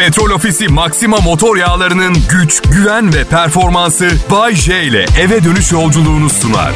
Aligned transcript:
Petrol 0.00 0.30
Ofisi 0.30 0.68
Maxima 0.68 1.16
motor 1.16 1.56
yağlarının 1.56 2.16
güç, 2.30 2.62
güven 2.62 3.14
ve 3.14 3.24
performansı 3.24 4.10
Bay 4.30 4.54
J 4.54 4.82
ile 4.82 5.06
eve 5.20 5.44
dönüş 5.44 5.72
yolculuğunu 5.72 6.30
sunar. 6.30 6.72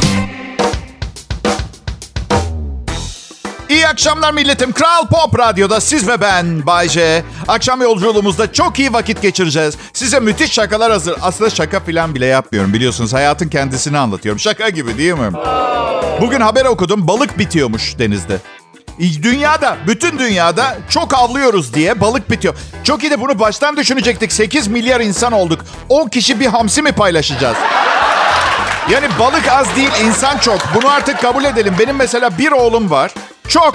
İyi 3.68 3.88
akşamlar 3.88 4.32
milletim. 4.32 4.72
Kral 4.72 5.06
Pop 5.06 5.38
Radyo'da 5.38 5.80
siz 5.80 6.08
ve 6.08 6.20
ben 6.20 6.66
Bay 6.66 6.88
J. 6.88 7.24
Akşam 7.48 7.82
yolculuğumuzda 7.82 8.52
çok 8.52 8.78
iyi 8.78 8.92
vakit 8.92 9.22
geçireceğiz. 9.22 9.74
Size 9.92 10.20
müthiş 10.20 10.52
şakalar 10.52 10.92
hazır. 10.92 11.16
Aslında 11.22 11.50
şaka 11.50 11.80
falan 11.80 12.14
bile 12.14 12.26
yapmıyorum 12.26 12.72
biliyorsunuz. 12.72 13.12
Hayatın 13.12 13.48
kendisini 13.48 13.98
anlatıyorum. 13.98 14.40
Şaka 14.40 14.68
gibi 14.68 14.98
değil 14.98 15.14
mi? 15.14 15.30
Bugün 16.20 16.40
haber 16.40 16.64
okudum. 16.64 17.08
Balık 17.08 17.38
bitiyormuş 17.38 17.98
denizde. 17.98 18.38
Dünyada, 18.98 19.76
bütün 19.86 20.18
dünyada 20.18 20.76
çok 20.88 21.14
avlıyoruz 21.14 21.74
diye 21.74 22.00
balık 22.00 22.30
bitiyor. 22.30 22.54
Çok 22.84 23.02
iyi 23.02 23.10
de 23.10 23.20
bunu 23.20 23.38
baştan 23.38 23.76
düşünecektik. 23.76 24.32
8 24.32 24.68
milyar 24.68 25.00
insan 25.00 25.32
olduk. 25.32 25.60
10 25.88 26.08
kişi 26.08 26.40
bir 26.40 26.46
hamsi 26.46 26.82
mi 26.82 26.92
paylaşacağız? 26.92 27.56
Yani 28.90 29.06
balık 29.18 29.48
az 29.48 29.76
değil, 29.76 29.90
insan 30.04 30.38
çok. 30.38 30.58
Bunu 30.74 30.90
artık 30.90 31.20
kabul 31.20 31.44
edelim. 31.44 31.74
Benim 31.78 31.96
mesela 31.96 32.38
bir 32.38 32.52
oğlum 32.52 32.90
var. 32.90 33.14
Çok. 33.48 33.74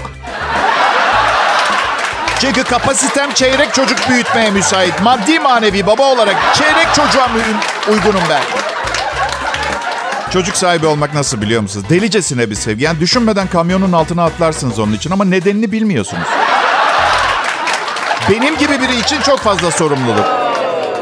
Çünkü 2.41 2.63
kapasitem 2.63 3.34
çeyrek 3.34 3.74
çocuk 3.74 4.10
büyütmeye 4.10 4.52
müsait. 4.52 5.02
Maddi 5.02 5.40
manevi 5.40 5.88
baba 5.88 6.04
olarak 6.04 6.36
çeyrek 6.55 6.88
çocuğa 6.96 7.30
uygunum 7.91 8.24
ben. 8.30 8.41
Çocuk 10.34 10.58
sahibi 10.58 10.86
olmak 10.88 11.14
nasıl 11.14 11.42
biliyor 11.42 11.62
musunuz? 11.62 11.86
Delicesine 11.90 12.50
bir 12.50 12.56
sevgi. 12.56 12.84
Yani 12.84 13.00
düşünmeden 13.00 13.48
kamyonun 13.48 13.92
altına 13.92 14.24
atlarsınız 14.24 14.80
onun 14.80 14.94
için 14.94 15.12
ama 15.12 15.26
nedenini 15.26 15.72
bilmiyorsunuz. 15.72 16.28
Benim 18.30 18.58
gibi 18.58 18.82
biri 18.82 19.00
için 19.00 19.22
çok 19.22 19.40
fazla 19.40 19.72
sorumluluk. 19.72 20.26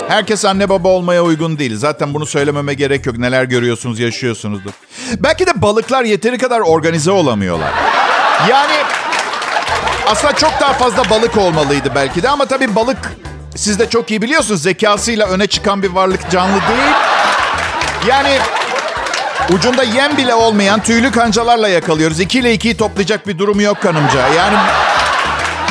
Herkes 0.07 0.45
anne 0.45 0.69
baba 0.69 0.87
olmaya 0.87 1.23
uygun 1.23 1.59
değil. 1.59 1.77
Zaten 1.77 2.13
bunu 2.13 2.25
söylememe 2.25 2.73
gerek 2.73 3.05
yok. 3.05 3.17
Neler 3.17 3.43
görüyorsunuz, 3.43 3.99
yaşıyorsunuzdur. 3.99 4.71
Belki 5.19 5.47
de 5.47 5.61
balıklar 5.61 6.03
yeteri 6.03 6.37
kadar 6.37 6.59
organize 6.59 7.11
olamıyorlar. 7.11 7.71
Yani 8.49 8.73
aslında 10.07 10.33
çok 10.33 10.51
daha 10.61 10.73
fazla 10.73 11.09
balık 11.09 11.37
olmalıydı 11.37 11.91
belki 11.95 12.23
de 12.23 12.29
ama 12.29 12.45
tabii 12.45 12.75
balık 12.75 12.97
siz 13.55 13.79
de 13.79 13.89
çok 13.89 14.11
iyi 14.11 14.21
biliyorsunuz 14.21 14.61
zekasıyla 14.61 15.27
öne 15.27 15.47
çıkan 15.47 15.83
bir 15.83 15.89
varlık 15.89 16.31
canlı 16.31 16.51
değil. 16.61 16.93
Yani 18.07 18.39
ucunda 19.51 19.83
yem 19.83 20.17
bile 20.17 20.35
olmayan 20.35 20.83
tüylü 20.83 21.11
kancalarla 21.11 21.67
yakalıyoruz. 21.67 22.19
İki 22.19 22.39
ile 22.39 22.53
ikiyi 22.53 22.77
toplayacak 22.77 23.27
bir 23.27 23.37
durumu 23.37 23.61
yok 23.61 23.81
kanımca. 23.81 24.27
Yani 24.27 24.57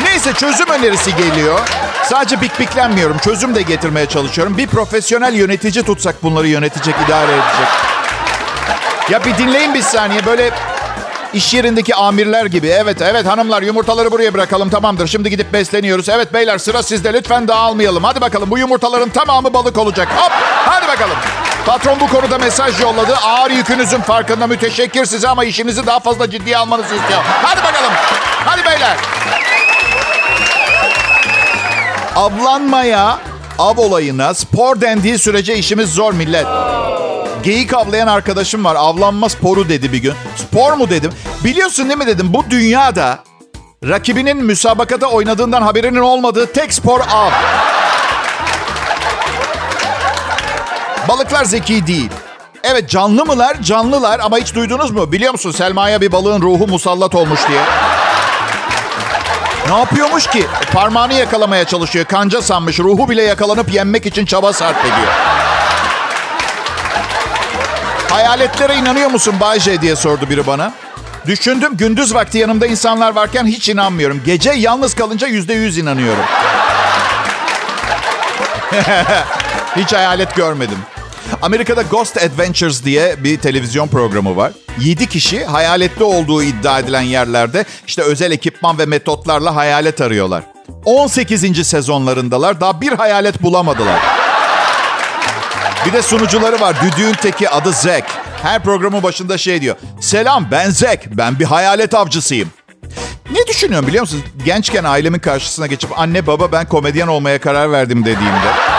neyse 0.04 0.32
çözüm 0.32 0.68
önerisi 0.68 1.16
geliyor. 1.16 1.60
Sadece 2.04 2.40
bikbiklenmiyorum. 2.40 3.18
Çözüm 3.18 3.54
de 3.54 3.62
getirmeye 3.62 4.06
çalışıyorum. 4.06 4.56
Bir 4.56 4.66
profesyonel 4.66 5.34
yönetici 5.34 5.84
tutsak 5.84 6.22
bunları 6.22 6.48
yönetecek, 6.48 6.94
idare 7.06 7.32
edecek. 7.32 7.68
Ya 9.10 9.24
bir 9.24 9.38
dinleyin 9.38 9.74
bir 9.74 9.82
saniye. 9.82 10.26
Böyle 10.26 10.50
İş 11.32 11.54
yerindeki 11.54 11.94
amirler 11.94 12.46
gibi. 12.46 12.66
Evet 12.66 13.02
evet 13.02 13.26
hanımlar 13.26 13.62
yumurtaları 13.62 14.12
buraya 14.12 14.34
bırakalım 14.34 14.70
tamamdır. 14.70 15.06
Şimdi 15.06 15.30
gidip 15.30 15.52
besleniyoruz. 15.52 16.08
Evet 16.08 16.34
beyler 16.34 16.58
sıra 16.58 16.82
sizde 16.82 17.12
lütfen 17.12 17.48
dağılmayalım. 17.48 18.04
Hadi 18.04 18.20
bakalım 18.20 18.50
bu 18.50 18.58
yumurtaların 18.58 19.08
tamamı 19.08 19.54
balık 19.54 19.78
olacak. 19.78 20.08
Hop 20.16 20.32
hadi 20.64 20.88
bakalım. 20.88 21.16
Patron 21.66 22.00
bu 22.00 22.08
konuda 22.08 22.38
mesaj 22.38 22.80
yolladı. 22.80 23.16
Ağır 23.16 23.50
yükünüzün 23.50 24.00
farkında 24.00 24.46
müteşekkir 24.46 25.04
size 25.04 25.28
ama 25.28 25.44
işinizi 25.44 25.86
daha 25.86 26.00
fazla 26.00 26.30
ciddiye 26.30 26.56
almanızı 26.56 26.94
istiyor. 26.94 27.20
Hadi 27.42 27.60
bakalım. 27.64 27.92
Hadi 28.44 28.64
beyler. 28.64 28.96
Avlanmaya, 32.16 33.18
av 33.58 33.76
olayına, 33.78 34.34
spor 34.34 34.80
dendiği 34.80 35.18
sürece 35.18 35.56
işimiz 35.56 35.94
zor 35.94 36.12
millet. 36.12 36.46
Geyik 37.42 37.74
avlayan 37.74 38.06
arkadaşım 38.06 38.64
var. 38.64 38.74
Avlanma 38.74 39.28
sporu 39.28 39.68
dedi 39.68 39.92
bir 39.92 39.98
gün. 39.98 40.14
Spor 40.36 40.72
mu 40.72 40.90
dedim. 40.90 41.10
Biliyorsun 41.44 41.88
değil 41.88 41.98
mi 41.98 42.06
dedim. 42.06 42.34
Bu 42.34 42.44
dünyada 42.50 43.18
rakibinin 43.84 44.36
müsabakada 44.36 45.06
oynadığından 45.06 45.62
haberinin 45.62 46.00
olmadığı 46.00 46.52
tek 46.52 46.74
spor 46.74 47.00
av. 47.00 47.30
Balıklar 51.08 51.44
zeki 51.44 51.86
değil. 51.86 52.10
Evet 52.64 52.90
canlı 52.90 53.24
mılar? 53.24 53.62
Canlılar 53.62 54.20
ama 54.20 54.38
hiç 54.38 54.54
duydunuz 54.54 54.90
mu? 54.90 55.12
Biliyor 55.12 55.32
musun 55.32 55.50
Selma'ya 55.50 56.00
bir 56.00 56.12
balığın 56.12 56.42
ruhu 56.42 56.66
musallat 56.66 57.14
olmuş 57.14 57.40
diye. 57.48 57.60
Ne 59.68 59.78
yapıyormuş 59.78 60.26
ki? 60.26 60.46
Parmağını 60.72 61.14
yakalamaya 61.14 61.64
çalışıyor. 61.64 62.04
Kanca 62.04 62.42
sanmış. 62.42 62.78
Ruhu 62.78 63.08
bile 63.08 63.22
yakalanıp 63.22 63.72
yenmek 63.72 64.06
için 64.06 64.26
çaba 64.26 64.52
sarf 64.52 64.80
ediyor. 64.80 65.12
Hayaletlere 68.10 68.74
inanıyor 68.74 69.10
musun 69.10 69.34
Bayce 69.40 69.80
diye 69.82 69.96
sordu 69.96 70.30
biri 70.30 70.46
bana. 70.46 70.72
Düşündüm 71.26 71.76
gündüz 71.76 72.14
vakti 72.14 72.38
yanımda 72.38 72.66
insanlar 72.66 73.12
varken 73.12 73.46
hiç 73.46 73.68
inanmıyorum. 73.68 74.22
Gece 74.26 74.50
yalnız 74.50 74.94
kalınca 74.94 75.26
yüzde 75.26 75.54
yüz 75.54 75.78
inanıyorum. 75.78 76.24
hiç 79.76 79.92
hayalet 79.92 80.34
görmedim. 80.36 80.78
Amerika'da 81.42 81.82
Ghost 81.82 82.16
Adventures 82.16 82.84
diye 82.84 83.24
bir 83.24 83.38
televizyon 83.38 83.88
programı 83.88 84.36
var. 84.36 84.52
7 84.80 85.06
kişi 85.06 85.44
hayaletli 85.44 86.04
olduğu 86.04 86.42
iddia 86.42 86.78
edilen 86.78 87.00
yerlerde 87.00 87.64
işte 87.86 88.02
özel 88.02 88.30
ekipman 88.32 88.78
ve 88.78 88.86
metotlarla 88.86 89.56
hayalet 89.56 90.00
arıyorlar. 90.00 90.42
18. 90.84 91.66
sezonlarındalar. 91.66 92.60
Daha 92.60 92.80
bir 92.80 92.92
hayalet 92.92 93.42
bulamadılar. 93.42 94.00
Bir 95.86 95.92
de 95.92 96.02
sunucuları 96.02 96.60
var. 96.60 96.76
Düdüğün 96.82 97.12
teki 97.12 97.50
adı 97.50 97.72
Zek. 97.72 98.04
Her 98.42 98.62
programın 98.62 99.02
başında 99.02 99.38
şey 99.38 99.60
diyor. 99.60 99.76
Selam 100.00 100.48
ben 100.50 100.70
Zek. 100.70 101.16
Ben 101.16 101.38
bir 101.38 101.44
hayalet 101.44 101.94
avcısıyım. 101.94 102.50
Ne 103.30 103.46
düşünüyorum 103.46 103.88
biliyor 103.88 104.02
musunuz? 104.02 104.24
Gençken 104.44 104.84
ailemin 104.84 105.18
karşısına 105.18 105.66
geçip 105.66 105.98
anne 105.98 106.26
baba 106.26 106.52
ben 106.52 106.68
komedyen 106.68 107.06
olmaya 107.06 107.40
karar 107.40 107.72
verdim 107.72 108.00
dediğimde. 108.00 108.75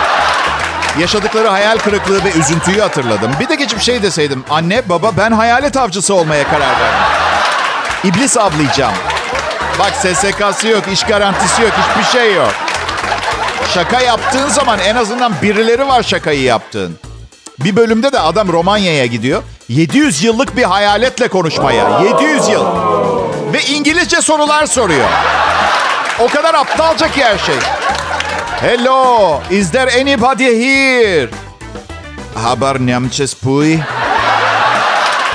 Yaşadıkları 0.99 1.47
hayal 1.47 1.77
kırıklığı 1.77 2.23
ve 2.23 2.31
üzüntüyü 2.31 2.81
hatırladım. 2.81 3.31
Bir 3.39 3.49
de 3.49 3.55
geçip 3.55 3.81
şey 3.81 4.01
deseydim. 4.03 4.43
Anne 4.49 4.89
baba 4.89 5.11
ben 5.17 5.31
hayalet 5.31 5.77
avcısı 5.77 6.13
olmaya 6.13 6.43
karar 6.43 6.59
verdim. 6.79 6.99
İblis 8.03 8.37
avlayacağım. 8.37 8.93
Bak 9.79 9.93
SSK'sı 9.95 10.67
yok, 10.67 10.83
iş 10.93 11.03
garantisi 11.03 11.61
yok, 11.61 11.71
hiçbir 11.71 12.19
şey 12.19 12.33
yok. 12.33 12.53
Şaka 13.73 14.01
yaptığın 14.01 14.49
zaman 14.49 14.79
en 14.79 14.95
azından 14.95 15.33
birileri 15.41 15.87
var 15.87 16.03
şakayı 16.03 16.41
yaptığın. 16.41 16.99
Bir 17.59 17.75
bölümde 17.75 18.11
de 18.11 18.19
adam 18.19 18.47
Romanya'ya 18.47 19.05
gidiyor. 19.05 19.43
700 19.69 20.23
yıllık 20.23 20.57
bir 20.57 20.63
hayaletle 20.63 21.27
konuşmaya. 21.27 22.01
700 22.21 22.49
yıl. 22.49 22.65
Ve 23.53 23.61
İngilizce 23.63 24.21
sorular 24.21 24.65
soruyor. 24.65 25.09
O 26.19 26.27
kadar 26.27 26.53
aptalca 26.53 27.11
ki 27.11 27.23
her 27.23 27.37
şey. 27.37 27.55
Hello, 28.59 29.39
is 29.51 29.69
there 29.69 29.87
anybody 29.99 30.45
here? 30.45 31.29
Haber 32.35 32.79
Nemçe 32.79 33.27
spui. 33.27 33.79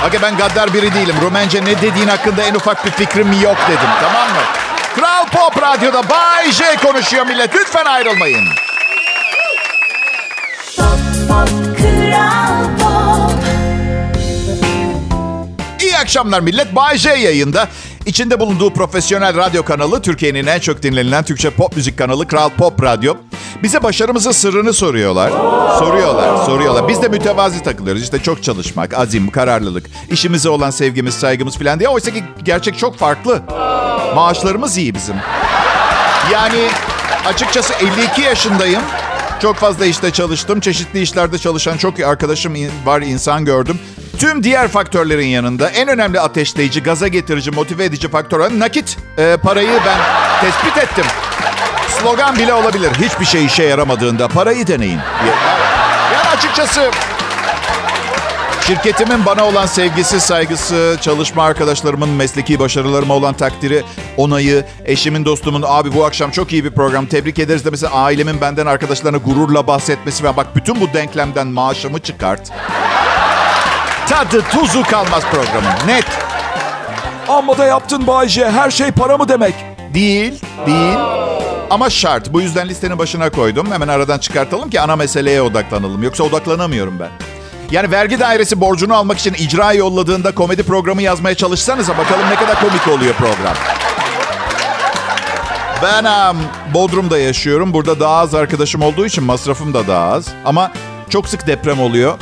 Okey 0.07 0.21
ben 0.21 0.37
gaddar 0.37 0.73
biri 0.73 0.93
değilim. 0.93 1.15
Rumence 1.21 1.65
ne 1.65 1.81
dediğin 1.81 2.07
hakkında 2.07 2.43
en 2.43 2.55
ufak 2.55 2.85
bir 2.85 2.91
fikrim 2.91 3.41
yok 3.41 3.57
dedim. 3.67 3.89
Tamam 4.01 4.29
mı? 4.29 4.41
Kral 4.95 5.25
Pop 5.27 5.61
Radyo'da 5.63 6.09
Bay 6.09 6.51
J 6.51 6.63
konuşuyor 6.75 7.25
millet. 7.25 7.55
Lütfen 7.55 7.85
ayrılmayın. 7.85 8.45
Pop, 10.77 10.99
pop, 11.27 11.49
pop. 12.79 13.43
İyi 15.81 15.97
akşamlar 15.97 16.39
millet. 16.39 16.75
Bay 16.75 16.97
J 16.97 17.09
yayında. 17.09 17.67
İçinde 18.05 18.39
bulunduğu 18.39 18.73
profesyonel 18.73 19.37
radyo 19.37 19.63
kanalı 19.63 20.01
Türkiye'nin 20.01 20.47
en 20.47 20.59
çok 20.59 20.83
dinlenilen 20.83 21.23
Türkçe 21.23 21.49
pop 21.49 21.75
müzik 21.75 21.97
kanalı 21.97 22.27
Kral 22.27 22.49
Pop 22.49 22.83
Radyo. 22.83 23.13
Bize 23.63 23.83
başarımızın 23.83 24.31
sırrını 24.31 24.73
soruyorlar. 24.73 25.29
Soruyorlar, 25.79 26.45
soruyorlar. 26.45 26.87
Biz 26.87 27.01
de 27.01 27.07
mütevazi 27.07 27.63
takılıyoruz. 27.63 28.03
İşte 28.03 28.19
çok 28.19 28.43
çalışmak, 28.43 28.93
azim, 28.93 29.31
kararlılık, 29.31 29.85
işimize 30.11 30.49
olan 30.49 30.69
sevgimiz, 30.69 31.13
saygımız 31.13 31.57
falan 31.57 31.79
diye. 31.79 31.89
Oysa 31.89 32.11
ki 32.11 32.23
gerçek 32.43 32.77
çok 32.77 32.97
farklı. 32.97 33.41
Maaşlarımız 34.15 34.77
iyi 34.77 34.95
bizim. 34.95 35.15
Yani 36.33 36.67
açıkçası 37.25 37.73
52 37.73 38.21
yaşındayım. 38.21 38.81
Çok 39.41 39.55
fazla 39.55 39.85
işte 39.85 40.11
çalıştım. 40.11 40.59
Çeşitli 40.59 41.01
işlerde 41.01 41.37
çalışan 41.37 41.77
çok 41.77 41.99
arkadaşım 41.99 42.53
var, 42.85 43.01
insan 43.01 43.45
gördüm. 43.45 43.79
Tüm 44.23 44.43
diğer 44.43 44.67
faktörlerin 44.67 45.27
yanında 45.27 45.69
en 45.69 45.87
önemli 45.87 46.19
ateşleyici, 46.19 46.83
gaza 46.83 47.07
getirici, 47.07 47.51
motive 47.51 47.85
edici 47.85 48.09
faktör 48.09 48.39
olan 48.39 48.59
nakit. 48.59 48.97
E, 49.17 49.37
parayı 49.43 49.69
ben 49.85 49.97
tespit 50.41 50.77
ettim. 50.77 51.05
Slogan 51.87 52.35
bile 52.35 52.53
olabilir. 52.53 52.89
Hiçbir 53.01 53.25
şey 53.25 53.45
işe 53.45 53.63
yaramadığında 53.63 54.27
parayı 54.27 54.67
deneyin. 54.67 54.99
Yani 56.13 56.27
açıkçası 56.37 56.91
Şirketimin 58.67 59.25
bana 59.25 59.45
olan 59.45 59.65
sevgisi, 59.65 60.19
saygısı, 60.19 60.97
çalışma 61.01 61.43
arkadaşlarımın 61.43 62.09
mesleki 62.09 62.59
başarılarıma 62.59 63.13
olan 63.13 63.33
takdiri, 63.33 63.83
onayı, 64.17 64.65
eşimin, 64.85 65.25
dostumun 65.25 65.63
abi 65.67 65.93
bu 65.93 66.05
akşam 66.05 66.31
çok 66.31 66.53
iyi 66.53 66.63
bir 66.63 66.71
program 66.71 67.05
tebrik 67.05 67.39
ederiz 67.39 67.65
demesi, 67.65 67.87
ailemin 67.87 68.41
benden 68.41 68.65
arkadaşlarına 68.65 69.17
gururla 69.17 69.67
bahsetmesi 69.67 70.23
ve 70.23 70.37
bak 70.37 70.55
bütün 70.55 70.81
bu 70.81 70.93
denklemden 70.93 71.47
maaşımı 71.47 71.99
çıkart. 71.99 72.51
Tadı 74.09 74.41
tuzu 74.41 74.83
kalmaz 74.83 75.23
programın. 75.31 75.87
Net. 75.87 76.05
Amma 77.27 77.57
da 77.57 77.65
yaptın 77.65 78.07
Bayce. 78.07 78.51
Her 78.51 78.71
şey 78.71 78.91
para 78.91 79.17
mı 79.17 79.27
demek? 79.27 79.53
Değil, 79.93 80.41
değil. 80.65 80.97
Ama 81.69 81.89
şart. 81.89 82.33
Bu 82.33 82.41
yüzden 82.41 82.69
listenin 82.69 82.99
başına 82.99 83.29
koydum. 83.29 83.71
Hemen 83.71 83.87
aradan 83.87 84.19
çıkartalım 84.19 84.69
ki 84.69 84.81
ana 84.81 84.95
meseleye 84.95 85.41
odaklanalım. 85.41 86.03
Yoksa 86.03 86.23
odaklanamıyorum 86.23 86.99
ben. 86.99 87.09
Yani 87.71 87.91
vergi 87.91 88.19
dairesi 88.19 88.61
borcunu 88.61 88.95
almak 88.95 89.17
için 89.19 89.33
icra 89.33 89.73
yolladığında 89.73 90.35
komedi 90.35 90.63
programı 90.63 91.01
yazmaya 91.01 91.35
çalışsanıza 91.35 91.97
bakalım 91.97 92.29
ne 92.29 92.35
kadar 92.35 92.59
komik 92.59 92.87
oluyor 92.87 93.13
program. 93.13 93.55
Ben 95.83 96.03
um, 96.03 96.37
Bodrum'da 96.73 97.17
yaşıyorum. 97.19 97.73
Burada 97.73 97.99
daha 97.99 98.15
az 98.17 98.35
arkadaşım 98.35 98.81
olduğu 98.81 99.05
için 99.05 99.23
masrafım 99.23 99.73
da 99.73 99.87
daha 99.87 100.11
az. 100.11 100.27
Ama 100.45 100.71
çok 101.09 101.29
sık 101.29 101.47
deprem 101.47 101.79
oluyor. 101.79 102.17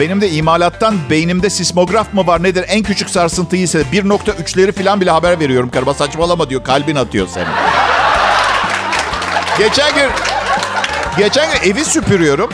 Benim 0.00 0.20
de 0.20 0.30
imalattan 0.30 0.96
beynimde 1.10 1.50
sismograf 1.50 2.14
mı 2.14 2.26
var 2.26 2.42
nedir? 2.42 2.64
En 2.68 2.82
küçük 2.82 3.10
sarsıntıyı 3.10 3.62
ise 3.62 3.82
1.3'leri 3.92 4.72
falan 4.84 5.00
bile 5.00 5.10
haber 5.10 5.40
veriyorum. 5.40 5.70
Karıma 5.70 5.94
saçmalama 5.94 6.50
diyor. 6.50 6.64
Kalbin 6.64 6.96
atıyor 6.96 7.28
seni. 7.34 7.44
Geçen 9.58 9.94
gün 9.94 10.10
geçen 11.18 11.46
gün 11.52 11.70
evi 11.70 11.84
süpürüyorum. 11.84 12.50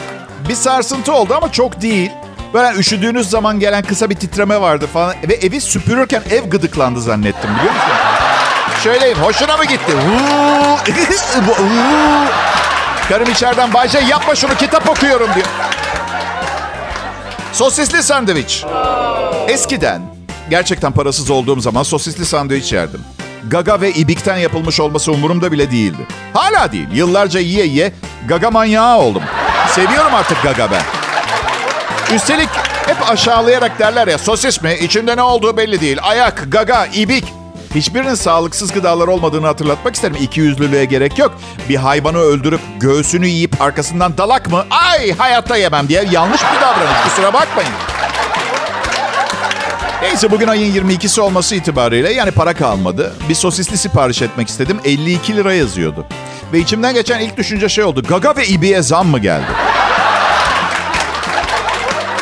Bir 0.48 0.54
sarsıntı 0.54 1.12
oldu 1.12 1.34
ama 1.34 1.52
çok 1.52 1.80
değil. 1.82 2.10
Böyle 2.54 2.78
üşüdüğünüz 2.78 3.30
zaman 3.30 3.60
gelen 3.60 3.82
kısa 3.82 4.10
bir 4.10 4.14
titreme 4.14 4.60
vardı 4.60 4.86
falan. 4.92 5.14
Ve 5.28 5.34
evi 5.34 5.60
süpürürken 5.60 6.22
ev 6.30 6.50
gıdıklandı 6.50 7.00
zannettim 7.00 7.50
biliyor 7.50 7.74
musun? 7.74 7.88
Şöyleyim. 8.84 9.18
Hoşuna 9.18 9.56
mı 9.56 9.64
gitti? 9.64 9.92
Karım 13.08 13.30
içeriden 13.30 13.74
Bayce 13.74 13.98
yapma 13.98 14.34
şunu 14.34 14.54
kitap 14.54 14.88
okuyorum 14.88 15.28
diyor. 15.34 15.46
Sosisli 17.54 18.02
sandviç. 18.02 18.64
Eskiden 19.48 20.02
gerçekten 20.50 20.92
parasız 20.92 21.30
olduğum 21.30 21.60
zaman 21.60 21.82
sosisli 21.82 22.26
sandviç 22.26 22.72
yerdim. 22.72 23.00
Gaga 23.50 23.80
ve 23.80 23.92
ibikten 23.92 24.36
yapılmış 24.36 24.80
olması 24.80 25.12
umurumda 25.12 25.52
bile 25.52 25.70
değildi. 25.70 26.06
Hala 26.32 26.72
değil. 26.72 26.88
Yıllarca 26.92 27.40
yiye 27.40 27.66
yiye 27.66 27.92
gaga 28.28 28.50
manyağı 28.50 28.98
oldum. 28.98 29.22
Seviyorum 29.68 30.14
artık 30.14 30.42
gaga 30.42 30.68
ben. 30.70 30.82
Üstelik 32.16 32.48
hep 32.86 33.10
aşağılayarak 33.10 33.78
derler 33.78 34.08
ya 34.08 34.18
sosis 34.18 34.62
mi? 34.62 34.74
İçinde 34.80 35.16
ne 35.16 35.22
olduğu 35.22 35.56
belli 35.56 35.80
değil. 35.80 35.98
Ayak, 36.02 36.44
gaga, 36.48 36.86
ibik. 36.86 37.33
Hiçbirinin 37.74 38.14
sağlıksız 38.14 38.72
gıdalar 38.72 39.08
olmadığını 39.08 39.46
hatırlatmak 39.46 39.94
isterim. 39.94 40.16
İki 40.20 40.40
yüzlülüğe 40.40 40.84
gerek 40.84 41.18
yok. 41.18 41.38
Bir 41.68 41.76
hayvanı 41.76 42.18
öldürüp 42.18 42.60
göğsünü 42.80 43.26
yiyip 43.26 43.62
arkasından 43.62 44.18
dalak 44.18 44.50
mı? 44.50 44.64
Ay 44.70 45.12
hayatta 45.12 45.56
yemem 45.56 45.88
diye 45.88 46.04
yanlış 46.10 46.40
bir 46.40 46.60
davranış. 46.60 47.00
Kusura 47.04 47.32
bakmayın. 47.32 47.70
Neyse 50.02 50.30
bugün 50.30 50.48
ayın 50.48 50.74
22'si 50.74 51.20
olması 51.20 51.54
itibariyle 51.54 52.12
yani 52.12 52.30
para 52.30 52.54
kalmadı. 52.54 53.14
Bir 53.28 53.34
sosisli 53.34 53.78
sipariş 53.78 54.22
etmek 54.22 54.48
istedim. 54.48 54.80
52 54.84 55.36
lira 55.36 55.54
yazıyordu. 55.54 56.06
Ve 56.52 56.58
içimden 56.58 56.94
geçen 56.94 57.20
ilk 57.20 57.36
düşünce 57.36 57.68
şey 57.68 57.84
oldu. 57.84 58.02
Gaga 58.02 58.36
ve 58.36 58.46
ibiye 58.46 58.82
zam 58.82 59.06
mı 59.06 59.18
geldi? 59.18 59.46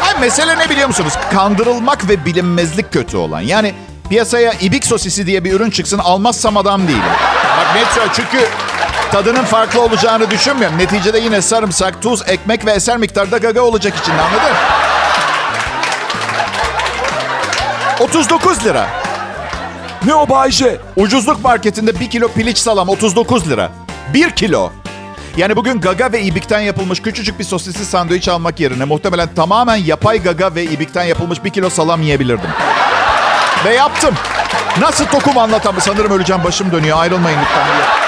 Ay 0.02 0.20
mesele 0.20 0.58
ne 0.58 0.70
biliyor 0.70 0.88
musunuz? 0.88 1.12
Kandırılmak 1.32 2.08
ve 2.08 2.25
bilinmezlik 2.25 2.93
kötü 2.93 3.16
olan. 3.16 3.40
Yani 3.40 3.75
piyasaya 4.08 4.52
ibik 4.52 4.87
sosisi 4.87 5.26
diye 5.26 5.44
bir 5.44 5.52
ürün 5.52 5.70
çıksın 5.70 5.99
almazsam 5.99 6.56
adam 6.56 6.88
değilim. 6.88 7.02
Bak 7.58 7.75
net 7.76 7.87
söyle 7.87 8.08
çünkü 8.12 8.46
tadının 9.12 9.44
farklı 9.44 9.81
olacağını 9.82 10.31
düşünmüyorum. 10.31 10.78
Neticede 10.78 11.19
yine 11.19 11.43
sarımsak, 11.43 12.02
tuz, 12.02 12.22
ekmek 12.28 12.66
ve 12.66 12.70
eser 12.70 12.96
miktarda 12.96 13.38
gaga 13.38 13.62
olacak 13.62 13.94
içinde 14.02 14.22
anladın? 14.22 14.56
39 18.00 18.64
lira. 18.64 18.87
Ne 20.06 20.14
o 20.14 20.28
Bayce? 20.28 20.81
Ucuzluk 20.96 21.44
marketinde 21.44 22.00
1 22.00 22.10
kilo 22.10 22.28
piliç 22.28 22.58
salam 22.58 22.88
39 22.88 23.50
lira. 23.50 23.70
1 24.14 24.31
kilo. 24.31 24.70
Yani 25.37 25.56
bugün 25.56 25.81
gaga 25.81 26.12
ve 26.12 26.22
ibikten 26.22 26.60
yapılmış 26.60 27.02
küçücük 27.02 27.38
bir 27.38 27.44
sosisli 27.44 27.84
sandviç 27.84 28.28
almak 28.28 28.60
yerine 28.60 28.84
muhtemelen 28.84 29.28
tamamen 29.34 29.76
yapay 29.76 30.22
gaga 30.22 30.55
ve 30.55 30.64
ibikten 30.64 31.05
yapılmış 31.05 31.44
1 31.44 31.50
kilo 31.50 31.70
salam 31.70 32.02
yiyebilirdim. 32.02 32.50
Ve 33.64 33.74
yaptım. 33.74 34.14
Nasıl 34.80 35.06
tokum 35.06 35.38
anlatamı 35.38 35.80
sanırım 35.80 36.12
öleceğim 36.12 36.44
başım 36.44 36.72
dönüyor 36.72 36.98
ayrılmayın 36.98 37.38
lütfen. 37.38 38.01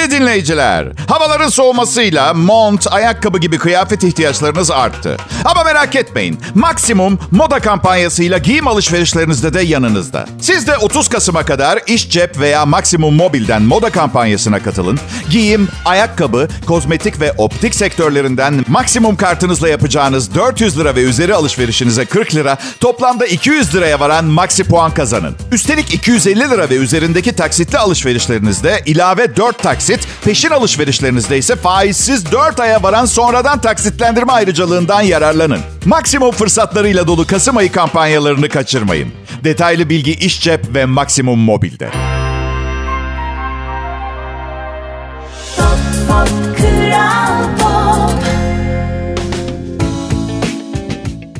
Sevgili 0.00 0.20
dinleyiciler, 0.20 0.86
havaların 1.08 1.48
soğumasıyla 1.48 2.34
mont, 2.34 2.86
ayakkabı 2.92 3.38
gibi 3.38 3.58
kıyafet 3.58 4.04
ihtiyaçlarınız 4.04 4.70
arttı. 4.70 5.16
Ama 5.44 5.64
merak 5.64 5.96
etmeyin, 5.96 6.38
Maksimum 6.54 7.18
moda 7.30 7.60
kampanyasıyla 7.60 8.38
giyim 8.38 8.68
alışverişlerinizde 8.68 9.54
de 9.54 9.60
yanınızda. 9.60 10.26
Siz 10.40 10.66
de 10.66 10.76
30 10.76 11.08
Kasım'a 11.08 11.42
kadar 11.42 11.78
iş 11.86 12.10
cep 12.10 12.38
veya 12.38 12.66
Maksimum 12.66 13.14
Mobil'den 13.14 13.62
moda 13.62 13.90
kampanyasına 13.90 14.62
katılın. 14.62 15.00
Giyim, 15.30 15.68
ayakkabı, 15.84 16.48
kozmetik 16.66 17.20
ve 17.20 17.32
optik 17.32 17.74
sektörlerinden 17.74 18.64
Maksimum 18.68 19.16
kartınızla 19.16 19.68
yapacağınız 19.68 20.34
400 20.34 20.78
lira 20.78 20.94
ve 20.94 21.02
üzeri 21.02 21.34
alışverişinize 21.34 22.04
40 22.04 22.34
lira, 22.34 22.56
toplamda 22.80 23.26
200 23.26 23.74
liraya 23.74 24.00
varan 24.00 24.24
Maxi 24.24 24.64
puan 24.64 24.94
kazanın. 24.94 25.36
Üstelik 25.52 25.94
250 25.94 26.40
lira 26.50 26.70
ve 26.70 26.74
üzerindeki 26.74 27.32
taksitli 27.32 27.78
alışverişlerinizde 27.78 28.82
ilave 28.86 29.36
4 29.36 29.58
taksit, 29.58 29.89
peşin 30.24 30.50
alışverişlerinizde 30.50 31.38
ise 31.38 31.56
faizsiz 31.56 32.32
4 32.32 32.60
aya 32.60 32.82
varan 32.82 33.04
sonradan 33.04 33.60
taksitlendirme 33.60 34.32
ayrıcalığından 34.32 35.00
yararlanın. 35.00 35.60
Maksimum 35.84 36.30
fırsatlarıyla 36.30 37.06
dolu 37.06 37.26
Kasım 37.26 37.56
ayı 37.56 37.72
kampanyalarını 37.72 38.48
kaçırmayın. 38.48 39.12
Detaylı 39.44 39.88
bilgi 39.88 40.12
iş 40.12 40.40
cep 40.40 40.74
ve 40.74 40.84
Maksimum 40.84 41.38
Mobil'de. 41.38 41.90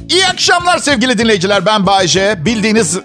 İyi 0.08 0.26
akşamlar 0.26 0.79
sevgili 0.79 1.19
dinleyiciler. 1.19 1.67
Ben 1.67 1.87
Bayece. 1.87 2.38
Bildiğiniz 2.44 2.97
e, 2.97 3.00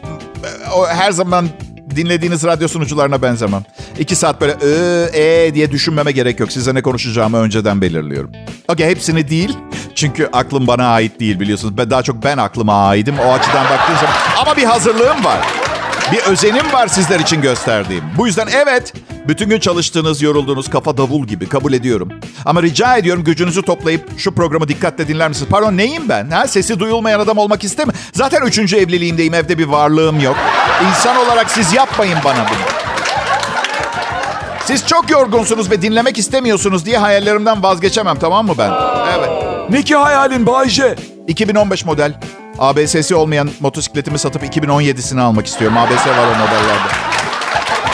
her 0.88 1.12
zaman 1.12 1.50
dinlediğiniz 1.96 2.44
radyo 2.44 2.68
sunucularına 2.68 3.22
benzemem. 3.22 3.64
İki 4.00 4.16
saat 4.16 4.42
böyle 4.42 4.54
ı, 4.54 5.10
e 5.14 5.52
diye 5.56 5.72
düşünmeme 5.72 6.12
gerek 6.12 6.40
yok. 6.40 6.52
Size 6.52 6.76
ne 6.76 6.82
konuşacağımı 6.82 7.38
önceden 7.38 7.82
belirliyorum. 7.82 8.32
Okey 8.68 8.88
hepsini 8.88 9.30
değil. 9.30 9.58
Çünkü 9.96 10.30
aklım 10.34 10.68
bana 10.68 10.88
ait 10.88 11.20
değil 11.20 11.40
biliyorsunuz. 11.40 11.78
Ben, 11.78 11.90
daha 11.90 12.04
çok 12.04 12.24
ben 12.24 12.38
aklıma 12.38 12.88
aidim. 12.88 13.16
O 13.20 13.34
açıdan 13.34 13.64
baktığım 13.64 13.96
zaman. 13.96 14.14
Ama 14.42 14.58
bir 14.58 14.64
hazırlığım 14.64 15.24
var. 15.26 15.65
Bir 16.12 16.20
özenim 16.20 16.74
var 16.74 16.88
sizler 16.88 17.20
için 17.20 17.42
gösterdiğim. 17.42 18.04
Bu 18.18 18.28
yüzden 18.28 18.48
evet, 18.48 18.94
bütün 19.28 19.50
gün 19.50 19.60
çalıştığınız, 19.60 20.22
yorulduğunuz 20.22 20.70
kafa 20.70 20.98
davul 20.98 21.28
gibi 21.28 21.50
kabul 21.50 21.74
ediyorum. 21.74 22.10
Ama 22.46 22.62
rica 22.62 22.98
ediyorum 22.98 23.24
gücünüzü 23.24 23.62
toplayıp 23.62 24.20
şu 24.20 24.36
programı 24.36 24.68
dikkatle 24.68 25.08
dinler 25.08 25.30
misiniz? 25.30 25.50
Pardon 25.52 25.78
neyim 25.78 26.10
ben? 26.10 26.30
Ha? 26.30 26.48
Sesi 26.48 26.80
duyulmayan 26.80 27.20
adam 27.20 27.38
olmak 27.38 27.64
istemiyorum. 27.64 28.02
Zaten 28.14 28.42
üçüncü 28.42 28.78
evliliğimdeyim, 28.78 29.34
evde 29.34 29.58
bir 29.58 29.66
varlığım 29.66 30.20
yok. 30.20 30.36
İnsan 30.90 31.18
olarak 31.18 31.52
siz 31.52 31.74
yapmayın 31.74 32.18
bana 32.26 32.46
bunu. 32.50 32.86
Siz 34.66 34.88
çok 34.88 35.10
yorgunsunuz 35.10 35.72
ve 35.72 35.82
dinlemek 35.82 36.18
istemiyorsunuz 36.18 36.86
diye 36.86 36.98
hayallerimden 36.98 37.64
vazgeçemem 37.64 38.20
tamam 38.20 38.46
mı 38.46 38.54
ben? 38.58 38.72
Evet. 39.18 39.30
Ne 39.70 39.82
ki 39.84 39.96
hayalin 39.96 40.46
Bayce? 40.46 40.96
2015 41.28 41.86
model. 41.86 42.14
ABS'si 42.60 43.16
olmayan 43.16 43.50
motosikletimi 43.60 44.20
satıp 44.20 44.44
2017'sini 44.44 45.22
almak 45.22 45.48
istiyorum. 45.48 45.78
ABS 45.78 46.08
var 46.08 46.18
o 46.18 46.40
modellerde. 46.40 46.90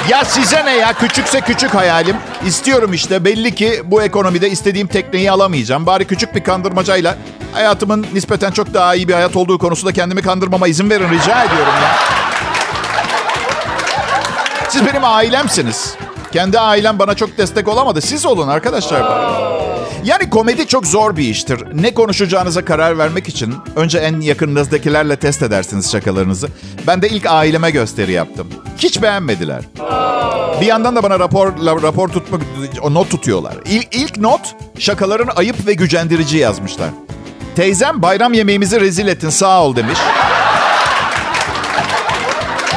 Ya 0.10 0.26
size 0.26 0.66
ne 0.66 0.78
ya? 0.78 0.94
Küçükse 0.94 1.42
küçük 1.42 1.76
hayalim. 1.76 2.16
İstiyorum 2.46 2.94
işte. 2.94 3.26
Belli 3.26 3.56
ki 3.56 3.82
bu 3.86 4.04
ekonomide 4.04 4.50
istediğim 4.50 4.88
tekneyi 4.88 5.32
alamayacağım. 5.32 5.86
Bari 5.86 6.06
küçük 6.06 6.36
bir 6.36 6.44
kandırmacayla 6.44 7.18
hayatımın 7.54 8.06
nispeten 8.14 8.52
çok 8.52 8.74
daha 8.74 8.96
iyi 8.96 9.08
bir 9.08 9.14
hayat 9.14 9.36
olduğu 9.36 9.58
konusunda 9.58 9.94
kendimi 9.94 10.22
kandırmama 10.22 10.68
izin 10.68 10.90
verin. 10.90 11.10
Rica 11.10 11.44
ediyorum 11.44 11.74
ya. 11.84 11.96
Siz 14.70 14.86
benim 14.86 15.04
ailemsiniz. 15.04 15.96
Kendi 16.32 16.60
ailem 16.60 17.00
bana 17.00 17.16
çok 17.16 17.38
destek 17.38 17.68
olamadı. 17.68 18.02
Siz 18.02 18.26
olun 18.26 18.48
arkadaşlar. 18.48 19.02
Yani 20.04 20.30
komedi 20.30 20.68
çok 20.68 20.88
zor 20.88 21.18
bir 21.18 21.24
iştir. 21.30 21.64
Ne 21.74 21.94
konuşacağınıza 21.94 22.66
karar 22.66 22.98
vermek 22.98 23.28
için 23.28 23.56
önce 23.76 23.98
en 23.98 24.20
yakınınızdakilerle 24.20 25.16
test 25.16 25.44
edersiniz 25.44 25.92
şakalarınızı. 25.92 26.48
Ben 26.88 27.02
de 27.02 27.10
ilk 27.10 27.26
aileme 27.26 27.72
gösteri 27.72 28.12
yaptım. 28.12 28.48
Hiç 28.78 29.02
beğenmediler. 29.02 29.62
Bir 30.62 30.66
yandan 30.66 30.96
da 30.96 31.04
bana 31.04 31.20
rapor 31.20 31.54
rapor 31.84 32.10
tutma 32.10 32.38
not 32.90 33.10
tutuyorlar. 33.12 33.54
İlk, 33.66 33.96
ilk 33.96 34.18
not 34.18 34.56
şakaların 34.80 35.30
ayıp 35.36 35.68
ve 35.68 35.74
gücendirici 35.74 36.38
yazmışlar. 36.38 36.90
Teyzem 37.56 38.02
bayram 38.02 38.34
yemeğimizi 38.34 38.82
rezil 38.82 39.08
ettin 39.08 39.30
sağ 39.30 39.64
ol 39.64 39.76
demiş. 39.76 40.00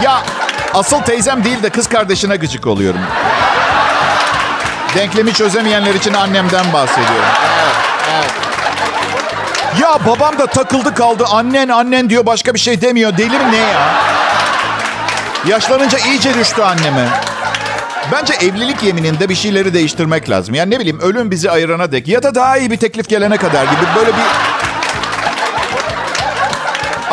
Ya 0.02 0.22
asıl 0.74 0.98
teyzem 1.00 1.44
değil 1.44 1.62
de 1.62 1.70
kız 1.70 1.88
kardeşine 1.88 2.36
gıcık 2.36 2.66
oluyorum. 2.66 3.00
Denklemi 4.94 5.32
çözemeyenler 5.32 5.94
için 5.94 6.14
annemden 6.14 6.72
bahsediyorum. 6.72 7.24
Evet, 7.54 7.74
evet. 8.14 8.30
Ya 9.82 9.98
babam 10.06 10.38
da 10.38 10.46
takıldı 10.46 10.94
kaldı. 10.94 11.24
Annen 11.30 11.68
annen 11.68 12.10
diyor 12.10 12.26
başka 12.26 12.54
bir 12.54 12.58
şey 12.58 12.80
demiyor. 12.80 13.18
Deli 13.18 13.38
mi 13.38 13.52
ne 13.52 13.56
ya? 13.56 13.94
Yaşlanınca 15.46 15.98
iyice 15.98 16.34
düştü 16.34 16.62
anneme. 16.62 17.08
Bence 18.12 18.34
evlilik 18.34 18.82
yemininde 18.82 19.28
bir 19.28 19.34
şeyleri 19.34 19.74
değiştirmek 19.74 20.30
lazım. 20.30 20.54
Yani 20.54 20.70
ne 20.70 20.78
bileyim 20.80 21.00
ölüm 21.00 21.30
bizi 21.30 21.50
ayırana 21.50 21.92
dek 21.92 22.08
ya 22.08 22.22
da 22.22 22.34
daha 22.34 22.56
iyi 22.56 22.70
bir 22.70 22.76
teklif 22.76 23.08
gelene 23.08 23.36
kadar 23.36 23.64
gibi 23.64 23.82
böyle 23.96 24.08
bir... 24.08 24.24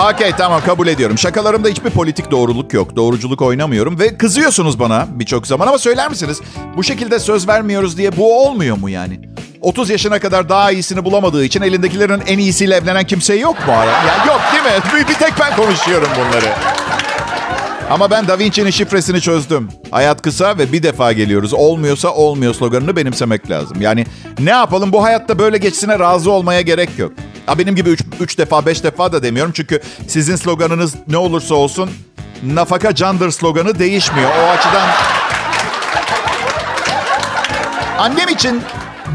Okey 0.09 0.31
tamam 0.37 0.61
kabul 0.65 0.87
ediyorum. 0.87 1.17
Şakalarımda 1.17 1.67
hiçbir 1.67 1.89
politik 1.89 2.31
doğruluk 2.31 2.73
yok. 2.73 2.95
Doğruculuk 2.95 3.41
oynamıyorum 3.41 3.99
ve 3.99 4.17
kızıyorsunuz 4.17 4.79
bana 4.79 5.07
birçok 5.11 5.47
zaman 5.47 5.67
ama 5.67 5.77
söyler 5.77 6.09
misiniz? 6.09 6.41
Bu 6.77 6.83
şekilde 6.83 7.19
söz 7.19 7.47
vermiyoruz 7.47 7.97
diye 7.97 8.17
bu 8.17 8.45
olmuyor 8.45 8.77
mu 8.77 8.89
yani? 8.89 9.19
30 9.61 9.89
yaşına 9.89 10.19
kadar 10.19 10.49
daha 10.49 10.71
iyisini 10.71 11.05
bulamadığı 11.05 11.45
için 11.45 11.61
elindekilerin 11.61 12.21
en 12.27 12.37
iyisiyle 12.37 12.75
evlenen 12.75 13.03
kimse 13.03 13.35
yok 13.35 13.67
mu? 13.67 13.73
Ya 14.07 14.25
yok 14.27 14.41
değil 14.53 14.63
mi? 14.63 15.07
Bir 15.09 15.13
tek 15.13 15.33
ben 15.39 15.55
konuşuyorum 15.55 16.07
bunları. 16.15 16.53
Ama 17.89 18.11
ben 18.11 18.27
Da 18.27 18.39
Vinci'nin 18.39 18.69
şifresini 18.69 19.21
çözdüm. 19.21 19.69
Hayat 19.91 20.21
kısa 20.21 20.57
ve 20.57 20.71
bir 20.71 20.83
defa 20.83 21.13
geliyoruz. 21.13 21.53
Olmuyorsa 21.53 22.09
olmuyor 22.09 22.53
sloganını 22.53 22.95
benimsemek 22.95 23.49
lazım. 23.49 23.81
Yani 23.81 24.05
ne 24.39 24.49
yapalım 24.49 24.91
bu 24.93 25.03
hayatta 25.03 25.39
böyle 25.39 25.57
geçsine 25.57 25.99
razı 25.99 26.31
olmaya 26.31 26.61
gerek 26.61 26.89
yok. 26.99 27.11
Ha, 27.51 27.59
benim 27.59 27.75
gibi 27.75 27.89
üç, 27.89 28.01
üç 28.19 28.37
defa 28.37 28.65
beş 28.65 28.83
defa 28.83 29.11
da 29.11 29.23
demiyorum. 29.23 29.51
Çünkü 29.55 29.81
sizin 30.07 30.35
sloganınız 30.35 30.95
ne 31.07 31.17
olursa 31.17 31.55
olsun 31.55 31.89
nafaka 32.43 32.95
candır 32.95 33.31
sloganı 33.31 33.79
değişmiyor. 33.79 34.29
O 34.29 34.49
açıdan... 34.49 34.89
Annem 37.97 38.29
için 38.29 38.61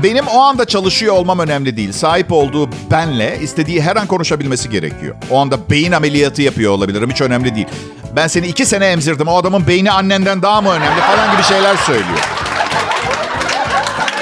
benim 0.02 0.26
o 0.26 0.40
anda 0.40 0.64
çalışıyor 0.64 1.14
olmam 1.14 1.38
önemli 1.38 1.76
değil. 1.76 1.92
Sahip 1.92 2.32
olduğu 2.32 2.70
benle 2.90 3.38
istediği 3.42 3.82
her 3.82 3.96
an 3.96 4.06
konuşabilmesi 4.06 4.70
gerekiyor. 4.70 5.14
O 5.30 5.38
anda 5.38 5.70
beyin 5.70 5.92
ameliyatı 5.92 6.42
yapıyor 6.42 6.72
olabilirim. 6.72 7.10
Hiç 7.10 7.20
önemli 7.20 7.54
değil. 7.54 7.68
Ben 8.16 8.26
seni 8.26 8.46
iki 8.46 8.66
sene 8.66 8.86
emzirdim. 8.86 9.28
O 9.28 9.36
adamın 9.36 9.66
beyni 9.66 9.90
annenden 9.90 10.42
daha 10.42 10.60
mı 10.60 10.70
önemli 10.70 11.00
falan 11.00 11.32
gibi 11.32 11.42
şeyler 11.42 11.76
söylüyor. 11.76 12.35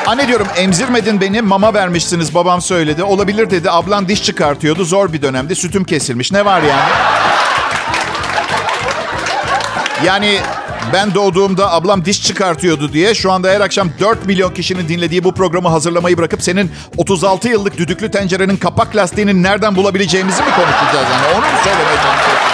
Anne 0.06 0.28
diyorum 0.28 0.46
emzirmedin 0.56 1.20
beni 1.20 1.42
mama 1.42 1.74
vermişsiniz 1.74 2.34
babam 2.34 2.62
söyledi. 2.62 3.02
Olabilir 3.02 3.50
dedi 3.50 3.70
ablan 3.70 4.08
diş 4.08 4.22
çıkartıyordu 4.22 4.84
zor 4.84 5.12
bir 5.12 5.22
dönemde 5.22 5.54
sütüm 5.54 5.84
kesilmiş 5.84 6.32
ne 6.32 6.44
var 6.44 6.62
yani? 6.62 6.90
Yani 10.04 10.38
ben 10.92 11.14
doğduğumda 11.14 11.72
ablam 11.72 12.04
diş 12.04 12.22
çıkartıyordu 12.22 12.92
diye 12.92 13.14
şu 13.14 13.32
anda 13.32 13.48
her 13.48 13.60
akşam 13.60 13.88
4 14.00 14.26
milyon 14.26 14.54
kişinin 14.54 14.88
dinlediği 14.88 15.24
bu 15.24 15.34
programı 15.34 15.68
hazırlamayı 15.68 16.18
bırakıp 16.18 16.42
senin 16.42 16.70
36 16.96 17.48
yıllık 17.48 17.78
düdüklü 17.78 18.10
tencerenin 18.10 18.56
kapak 18.56 18.96
lastiğini 18.96 19.42
nereden 19.42 19.76
bulabileceğimizi 19.76 20.42
mi 20.42 20.50
konuşacağız 20.56 21.08
yani? 21.12 21.34
Onu 21.34 21.40
mu 21.40 21.58
söylemeye 21.64 21.96
çalışıyorsun? 21.96 22.53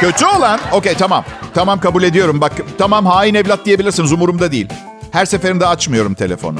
Kötü 0.00 0.26
olan, 0.26 0.60
okey 0.72 0.94
tamam. 0.94 1.24
Tamam 1.54 1.80
kabul 1.80 2.02
ediyorum. 2.02 2.40
Bak 2.40 2.52
tamam 2.78 3.06
hain 3.06 3.34
evlat 3.34 3.64
diyebilirsiniz 3.64 4.12
umurumda 4.12 4.52
değil. 4.52 4.68
Her 5.10 5.24
seferinde 5.26 5.66
açmıyorum 5.66 6.14
telefonu. 6.14 6.58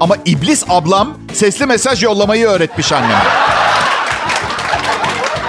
Ama 0.00 0.16
iblis 0.24 0.64
ablam 0.68 1.18
sesli 1.32 1.66
mesaj 1.66 2.02
yollamayı 2.02 2.46
öğretmiş 2.46 2.92
anneme. 2.92 3.22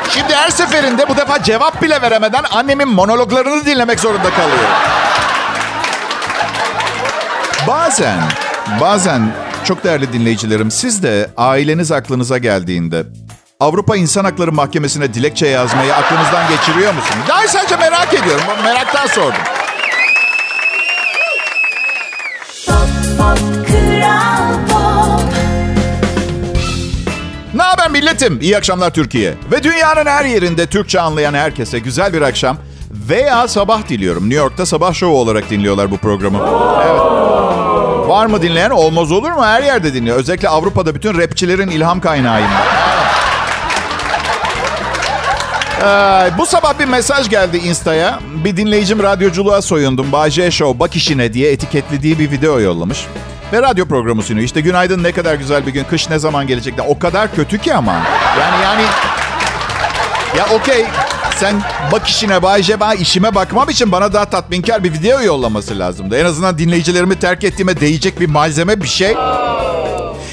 Şimdi 0.09 0.35
her 0.35 0.49
seferinde 0.49 1.09
bu 1.09 1.17
defa 1.17 1.43
cevap 1.43 1.81
bile 1.81 2.01
veremeden 2.01 2.43
annemin 2.51 2.87
monologlarını 2.87 3.65
dinlemek 3.65 3.99
zorunda 3.99 4.29
kalıyorum. 4.29 4.69
Bazen, 7.67 8.19
bazen 8.81 9.31
çok 9.63 9.83
değerli 9.83 10.13
dinleyicilerim 10.13 10.71
siz 10.71 11.03
de 11.03 11.29
aileniz 11.37 11.91
aklınıza 11.91 12.37
geldiğinde 12.37 13.03
Avrupa 13.61 13.95
İnsan 13.97 14.23
Hakları 14.23 14.51
Mahkemesi'ne 14.51 15.13
dilekçe 15.13 15.47
yazmayı 15.47 15.95
aklınızdan 15.95 16.43
geçiriyor 16.49 16.93
musunuz? 16.93 17.25
Daha 17.27 17.47
sadece 17.47 17.75
merak 17.75 18.13
ediyorum. 18.13 18.43
Meraktan 18.63 19.07
sordum. 19.07 19.41
Ne 27.53 27.63
haber 27.63 27.91
milletim? 27.91 28.39
İyi 28.41 28.57
akşamlar 28.57 28.93
Türkiye. 28.93 29.33
Ve 29.51 29.63
dünyanın 29.63 30.05
her 30.05 30.25
yerinde 30.25 30.65
Türkçe 30.65 31.01
anlayan 31.01 31.33
herkese 31.33 31.79
güzel 31.79 32.13
bir 32.13 32.21
akşam 32.21 32.57
veya 32.91 33.47
sabah 33.47 33.89
diliyorum. 33.89 34.23
New 34.23 34.43
York'ta 34.43 34.65
sabah 34.65 34.93
şovu 34.93 35.17
olarak 35.17 35.49
dinliyorlar 35.49 35.91
bu 35.91 35.97
programı. 35.97 36.37
Evet. 36.89 37.01
Var 38.09 38.25
mı 38.25 38.41
dinleyen? 38.41 38.69
Olmaz 38.69 39.11
olur 39.11 39.31
mu? 39.31 39.45
Her 39.45 39.63
yerde 39.63 39.93
dinliyor. 39.93 40.17
Özellikle 40.17 40.49
Avrupa'da 40.49 40.95
bütün 40.95 41.17
rapçilerin 41.17 41.67
ilham 41.67 42.01
kaynağıyım. 42.01 42.49
Ee, 45.79 46.31
bu 46.37 46.45
sabah 46.45 46.79
bir 46.79 46.85
mesaj 46.85 47.29
geldi 47.29 47.57
Insta'ya. 47.57 48.19
Bir 48.45 48.57
dinleyicim 48.57 49.03
radyoculuğa 49.03 49.61
soyundum. 49.61 50.11
Bağcay 50.11 50.51
Show 50.51 50.79
bak 50.79 50.95
işine 50.95 51.33
diye 51.33 51.51
etiketlediği 51.51 52.19
bir 52.19 52.31
video 52.31 52.59
yollamış. 52.59 53.05
Ve 53.53 53.61
radyo 53.61 53.85
programı 53.85 54.23
sunuyor. 54.23 54.45
İşte 54.45 54.61
günaydın 54.61 55.03
ne 55.03 55.11
kadar 55.11 55.35
güzel 55.35 55.67
bir 55.67 55.71
gün. 55.71 55.83
Kış 55.83 56.09
ne 56.09 56.19
zaman 56.19 56.47
gelecek 56.47 56.77
de. 56.77 56.81
O 56.81 56.99
kadar 56.99 57.35
kötü 57.35 57.57
ki 57.57 57.73
ama. 57.73 57.93
Yani 58.39 58.63
yani... 58.63 58.83
Ya 60.37 60.45
okey. 60.55 60.85
Sen 61.35 61.61
bak 61.91 62.07
işine 62.07 62.43
Bay 62.43 62.63
J, 62.63 62.79
ben 62.79 62.97
işime 62.97 63.35
bakmam 63.35 63.69
için 63.69 63.91
bana 63.91 64.13
daha 64.13 64.25
tatminkar 64.25 64.83
bir 64.83 64.93
video 64.93 65.21
yollaması 65.21 65.79
lazımdı. 65.79 66.17
En 66.17 66.25
azından 66.25 66.57
dinleyicilerimi 66.57 67.19
terk 67.19 67.43
ettiğime 67.43 67.79
değecek 67.79 68.19
bir 68.19 68.29
malzeme 68.29 68.81
bir 68.81 68.87
şey. 68.87 69.11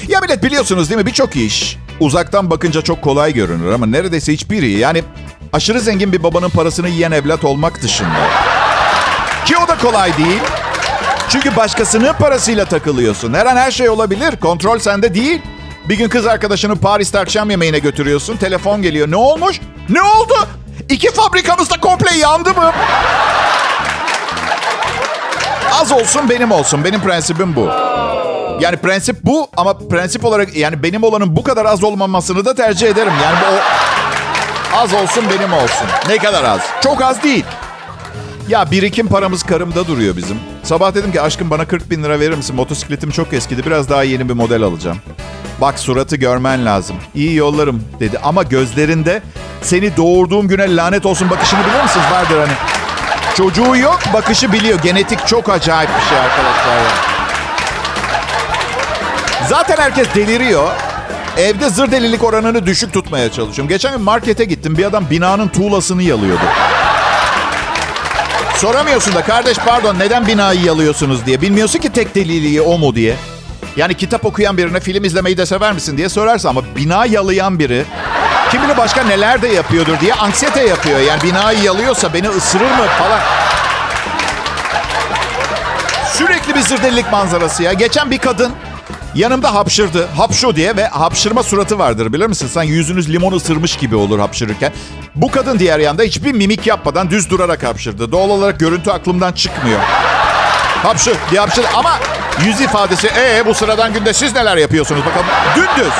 Ya 0.07 0.19
millet 0.21 0.43
biliyorsunuz 0.43 0.89
değil 0.89 1.01
mi 1.01 1.05
birçok 1.05 1.35
iş 1.35 1.77
uzaktan 1.99 2.49
bakınca 2.49 2.81
çok 2.81 3.01
kolay 3.01 3.33
görünür 3.33 3.71
ama 3.71 3.85
neredeyse 3.85 4.33
hiçbiri 4.33 4.71
yani 4.71 5.03
aşırı 5.53 5.79
zengin 5.79 6.11
bir 6.13 6.23
babanın 6.23 6.49
parasını 6.49 6.89
yiyen 6.89 7.11
evlat 7.11 7.45
olmak 7.45 7.81
dışında. 7.83 8.27
Ki 9.45 9.55
o 9.65 9.67
da 9.67 9.77
kolay 9.77 10.17
değil. 10.17 10.39
Çünkü 11.29 11.55
başkasının 11.55 12.13
parasıyla 12.13 12.65
takılıyorsun. 12.65 13.33
Her 13.33 13.45
an 13.45 13.55
her 13.55 13.71
şey 13.71 13.89
olabilir. 13.89 14.35
Kontrol 14.35 14.79
sende 14.79 15.13
değil. 15.13 15.41
Bir 15.89 15.97
gün 15.97 16.09
kız 16.09 16.27
arkadaşını 16.27 16.75
Paris'te 16.75 17.19
akşam 17.19 17.49
yemeğine 17.49 17.79
götürüyorsun. 17.79 18.37
Telefon 18.37 18.81
geliyor. 18.81 19.11
Ne 19.11 19.15
olmuş? 19.15 19.61
Ne 19.89 20.01
oldu? 20.01 20.33
İki 20.89 21.11
fabrikamız 21.11 21.69
da 21.69 21.79
komple 21.79 22.17
yandı 22.17 22.49
mı? 22.53 22.71
Az 25.81 25.91
olsun 25.91 26.29
benim 26.29 26.51
olsun. 26.51 26.83
Benim 26.83 27.01
prensibim 27.01 27.55
bu. 27.55 27.69
Yani 28.59 28.77
prensip 28.77 29.17
bu 29.23 29.47
ama 29.57 29.77
prensip 29.77 30.25
olarak 30.25 30.55
yani 30.55 30.83
benim 30.83 31.03
olanın 31.03 31.35
bu 31.35 31.43
kadar 31.43 31.65
az 31.65 31.83
olmamasını 31.83 32.45
da 32.45 32.55
tercih 32.55 32.87
ederim. 32.87 33.13
Yani 33.23 33.37
o 33.53 33.59
az 34.77 34.93
olsun 34.93 35.23
benim 35.37 35.53
olsun. 35.53 35.87
Ne 36.07 36.17
kadar 36.17 36.43
az? 36.43 36.61
Çok 36.83 37.01
az 37.01 37.23
değil. 37.23 37.45
Ya 38.47 38.71
birikim 38.71 39.07
paramız 39.07 39.43
karımda 39.43 39.87
duruyor 39.87 40.17
bizim. 40.17 40.37
Sabah 40.63 40.95
dedim 40.95 41.11
ki 41.11 41.21
aşkım 41.21 41.49
bana 41.49 41.65
40 41.65 41.91
bin 41.91 42.03
lira 42.03 42.19
verir 42.19 42.35
misin? 42.37 42.55
Motosikletim 42.55 43.11
çok 43.11 43.33
eskidi. 43.33 43.65
Biraz 43.65 43.89
daha 43.89 44.03
yeni 44.03 44.29
bir 44.29 44.33
model 44.33 44.61
alacağım. 44.63 44.97
Bak 45.61 45.79
suratı 45.79 46.15
görmen 46.15 46.65
lazım. 46.65 46.95
İyi 47.15 47.35
yollarım 47.35 47.83
dedi. 47.99 48.19
Ama 48.23 48.43
gözlerinde 48.43 49.21
seni 49.61 49.97
doğurduğum 49.97 50.47
güne 50.47 50.75
lanet 50.75 51.05
olsun 51.05 51.29
bakışını 51.29 51.59
bilir 51.59 51.83
misiniz? 51.83 52.05
Vardır 52.11 52.39
hani. 52.39 52.53
Çocuğu 53.37 53.75
yok 53.75 53.99
bakışı 54.13 54.53
biliyor. 54.53 54.79
Genetik 54.79 55.27
çok 55.27 55.49
acayip 55.49 55.89
bir 56.01 56.09
şey 56.09 56.17
arkadaşlar. 56.17 56.75
ya. 56.77 57.16
Zaten 59.49 59.77
herkes 59.77 60.07
deliriyor. 60.15 60.71
Evde 61.37 61.69
zır 61.69 61.91
delilik 61.91 62.23
oranını 62.23 62.65
düşük 62.65 62.93
tutmaya 62.93 63.31
çalışıyorum. 63.31 63.67
Geçen 63.67 63.91
gün 63.91 64.01
markete 64.01 64.45
gittim. 64.45 64.77
Bir 64.77 64.85
adam 64.85 65.09
binanın 65.09 65.47
tuğlasını 65.47 66.03
yalıyordu. 66.03 66.43
Soramıyorsun 68.55 69.15
da 69.15 69.21
kardeş 69.21 69.57
pardon 69.57 69.99
neden 69.99 70.27
binayı 70.27 70.61
yalıyorsunuz 70.61 71.25
diye. 71.25 71.41
Bilmiyorsun 71.41 71.79
ki 71.79 71.89
tek 71.93 72.15
deliliği 72.15 72.61
o 72.61 72.77
mu 72.77 72.95
diye. 72.95 73.15
Yani 73.77 73.93
kitap 73.93 74.25
okuyan 74.25 74.57
birine 74.57 74.79
film 74.79 75.03
izlemeyi 75.03 75.37
de 75.37 75.45
sever 75.45 75.73
misin 75.73 75.97
diye 75.97 76.09
sorarsa 76.09 76.49
ama 76.49 76.61
bina 76.75 77.05
yalayan 77.05 77.59
biri 77.59 77.85
kim 78.51 78.63
bilir 78.63 78.77
başka 78.77 79.03
neler 79.03 79.41
de 79.41 79.47
yapıyordur 79.47 79.99
diye 79.99 80.13
anksiyete 80.13 80.67
yapıyor. 80.67 80.99
Yani 80.99 81.23
binayı 81.23 81.59
yalıyorsa 81.63 82.13
beni 82.13 82.29
ısırır 82.29 82.71
mı 82.71 82.85
falan. 82.99 83.19
Sürekli 86.13 86.55
bir 86.55 86.61
zırdelilik 86.61 87.11
manzarası 87.11 87.63
ya. 87.63 87.73
Geçen 87.73 88.11
bir 88.11 88.17
kadın 88.17 88.51
yanımda 89.15 89.53
hapşırdı. 89.53 90.07
Hapşu 90.07 90.55
diye 90.55 90.75
ve 90.75 90.87
hapşırma 90.87 91.43
suratı 91.43 91.79
vardır 91.79 92.13
bilir 92.13 92.27
misin? 92.27 92.47
Sen 92.47 92.63
yüzünüz 92.63 93.09
limon 93.09 93.31
ısırmış 93.33 93.75
gibi 93.75 93.95
olur 93.95 94.19
hapşırırken. 94.19 94.71
Bu 95.15 95.31
kadın 95.31 95.59
diğer 95.59 95.79
yanda 95.79 96.03
hiçbir 96.03 96.33
mimik 96.33 96.67
yapmadan 96.67 97.09
düz 97.09 97.29
durarak 97.29 97.63
hapşırdı. 97.63 98.11
Doğal 98.11 98.29
olarak 98.29 98.59
görüntü 98.59 98.91
aklımdan 98.91 99.31
çıkmıyor. 99.31 99.79
Hapşır 100.83 101.17
diye 101.31 101.41
hapşır 101.41 101.65
ama 101.75 101.99
yüz 102.45 102.61
ifadesi 102.61 103.07
ee 103.07 103.43
bu 103.45 103.53
sıradan 103.53 103.93
günde 103.93 104.13
siz 104.13 104.35
neler 104.35 104.57
yapıyorsunuz 104.57 105.01
bakalım. 105.05 105.25
Dündüz. 105.55 105.93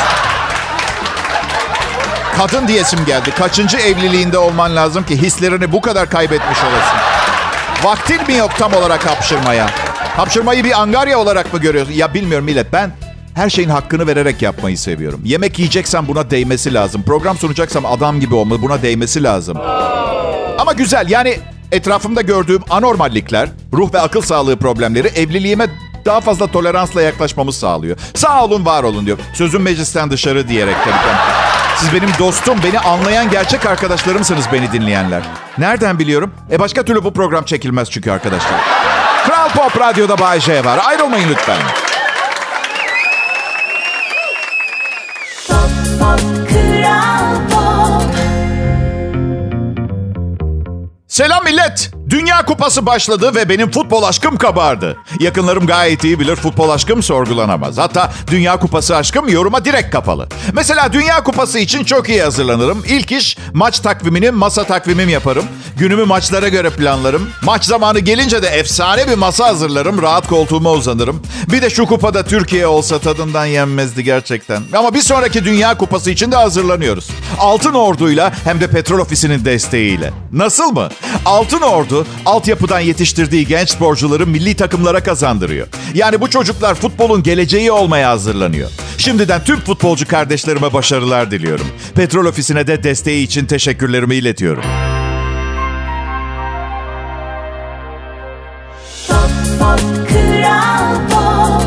Kadın 2.37 2.67
diyesim 2.67 3.05
geldi. 3.05 3.31
Kaçıncı 3.31 3.77
evliliğinde 3.77 4.37
olman 4.37 4.75
lazım 4.75 5.05
ki 5.05 5.21
hislerini 5.21 5.71
bu 5.71 5.81
kadar 5.81 6.09
kaybetmiş 6.09 6.59
olasın? 6.59 6.97
Vaktin 7.83 8.27
mi 8.27 8.33
yok 8.33 8.51
tam 8.57 8.73
olarak 8.73 9.05
hapşırmaya? 9.05 9.86
Hapşırmayı 10.17 10.63
bir 10.63 10.81
angarya 10.81 11.19
olarak 11.19 11.53
mı 11.53 11.59
görüyorsun? 11.59 11.93
Ya 11.93 12.13
bilmiyorum 12.13 12.45
millet 12.45 12.73
ben 12.73 12.91
her 13.35 13.49
şeyin 13.49 13.69
hakkını 13.69 14.07
vererek 14.07 14.41
yapmayı 14.41 14.77
seviyorum. 14.77 15.21
Yemek 15.23 15.59
yiyeceksem 15.59 16.07
buna 16.07 16.31
değmesi 16.31 16.73
lazım. 16.73 17.03
Program 17.03 17.37
sunacaksam 17.37 17.85
adam 17.85 18.19
gibi 18.19 18.35
olmalı. 18.35 18.61
Buna 18.61 18.81
değmesi 18.81 19.23
lazım. 19.23 19.57
Ama 20.59 20.73
güzel 20.73 21.09
yani 21.09 21.39
etrafımda 21.71 22.21
gördüğüm 22.21 22.61
anormallikler, 22.69 23.49
ruh 23.73 23.93
ve 23.93 23.99
akıl 23.99 24.21
sağlığı 24.21 24.57
problemleri 24.57 25.07
evliliğime 25.07 25.67
daha 26.05 26.21
fazla 26.21 26.47
toleransla 26.47 27.01
yaklaşmamı 27.01 27.53
sağlıyor. 27.53 27.97
Sağ 28.13 28.43
olun, 28.45 28.65
var 28.65 28.83
olun 28.83 29.05
diyor. 29.05 29.17
Sözüm 29.33 29.61
meclisten 29.61 30.11
dışarı 30.11 30.47
diyerek 30.47 30.75
tabii. 30.83 31.17
Siz 31.77 31.93
benim 31.93 32.09
dostum, 32.19 32.57
beni 32.63 32.79
anlayan 32.79 33.29
gerçek 33.29 33.65
arkadaşlarımsınız 33.65 34.45
beni 34.53 34.71
dinleyenler. 34.71 35.23
Nereden 35.57 35.99
biliyorum? 35.99 36.33
E 36.51 36.59
başka 36.59 36.83
türlü 36.83 37.03
bu 37.03 37.13
program 37.13 37.43
çekilmez 37.45 37.89
çünkü 37.89 38.11
arkadaşlar. 38.11 38.59
Kral 39.47 39.69
Pop 39.69 39.79
Radyo'da 39.79 40.17
Bay 40.17 40.39
J 40.39 40.65
var. 40.65 40.79
Ayrılmayın 40.87 41.29
lütfen. 41.29 41.57
Pop, 45.47 45.69
pop, 45.99 46.19
Kral 46.49 47.35
Pop. 47.51 48.15
Selam 51.07 51.43
millet. 51.43 51.91
Dünya 52.09 52.45
Kupası 52.45 52.85
başladı 52.85 53.35
ve 53.35 53.49
benim 53.49 53.71
futbol 53.71 54.03
aşkım 54.03 54.37
kabardı. 54.37 54.97
Yakınlarım 55.19 55.67
gayet 55.67 56.03
iyi 56.03 56.19
bilir 56.19 56.35
futbol 56.35 56.69
aşkım 56.69 57.03
sorgulanamaz. 57.03 57.77
Hatta 57.77 58.11
Dünya 58.31 58.59
Kupası 58.59 58.95
aşkım 58.95 59.29
yoruma 59.29 59.65
direkt 59.65 59.91
kapalı. 59.91 60.27
Mesela 60.53 60.93
Dünya 60.93 61.23
Kupası 61.23 61.59
için 61.59 61.83
çok 61.83 62.09
iyi 62.09 62.21
hazırlanırım. 62.21 62.83
İlk 62.87 63.11
iş 63.11 63.37
maç 63.53 63.79
takvimini 63.79 64.31
masa 64.31 64.63
takvimim 64.63 65.09
yaparım. 65.09 65.45
Günümü 65.77 66.05
maçlara 66.05 66.47
göre 66.47 66.69
planlarım. 66.69 67.29
Maç 67.43 67.63
zamanı 67.65 67.99
gelince 67.99 68.41
de 68.43 68.47
efsane 68.47 69.07
bir 69.07 69.17
masa 69.17 69.47
hazırlarım. 69.47 70.01
Rahat 70.01 70.27
koltuğuma 70.27 70.71
uzanırım. 70.71 71.21
Bir 71.51 71.61
de 71.61 71.69
şu 71.69 71.85
kupada 71.85 72.23
Türkiye 72.23 72.67
olsa 72.67 72.99
tadından 72.99 73.45
yenmezdi 73.45 74.03
gerçekten. 74.03 74.63
Ama 74.77 74.93
bir 74.93 75.01
sonraki 75.01 75.45
Dünya 75.45 75.77
Kupası 75.77 76.11
için 76.11 76.31
de 76.31 76.35
hazırlanıyoruz. 76.35 77.09
Altın 77.39 77.73
Ordu'yla 77.73 78.31
hem 78.43 78.61
de 78.61 78.67
Petrol 78.67 78.99
Ofisi'nin 78.99 79.45
desteğiyle. 79.45 80.13
Nasıl 80.31 80.71
mı? 80.71 80.89
Altın 81.25 81.61
Ordu 81.61 81.96
altyapıdan 82.25 82.79
yetiştirdiği 82.79 83.47
genç 83.47 83.69
sporcuları 83.69 84.27
milli 84.27 84.55
takımlara 84.55 85.03
kazandırıyor. 85.03 85.67
Yani 85.93 86.21
bu 86.21 86.29
çocuklar 86.29 86.75
futbolun 86.75 87.23
geleceği 87.23 87.71
olmaya 87.71 88.09
hazırlanıyor. 88.09 88.69
Şimdiden 88.97 89.43
tüm 89.43 89.59
futbolcu 89.59 90.07
kardeşlerime 90.07 90.73
başarılar 90.73 91.31
diliyorum. 91.31 91.67
Petrol 91.95 92.25
Ofisi'ne 92.25 92.67
de 92.67 92.83
desteği 92.83 93.23
için 93.25 93.45
teşekkürlerimi 93.45 94.15
iletiyorum. 94.15 94.63
Pop, 99.07 99.29
pop, 99.59 99.79
Kral 100.09 100.95
Pop. 101.09 101.63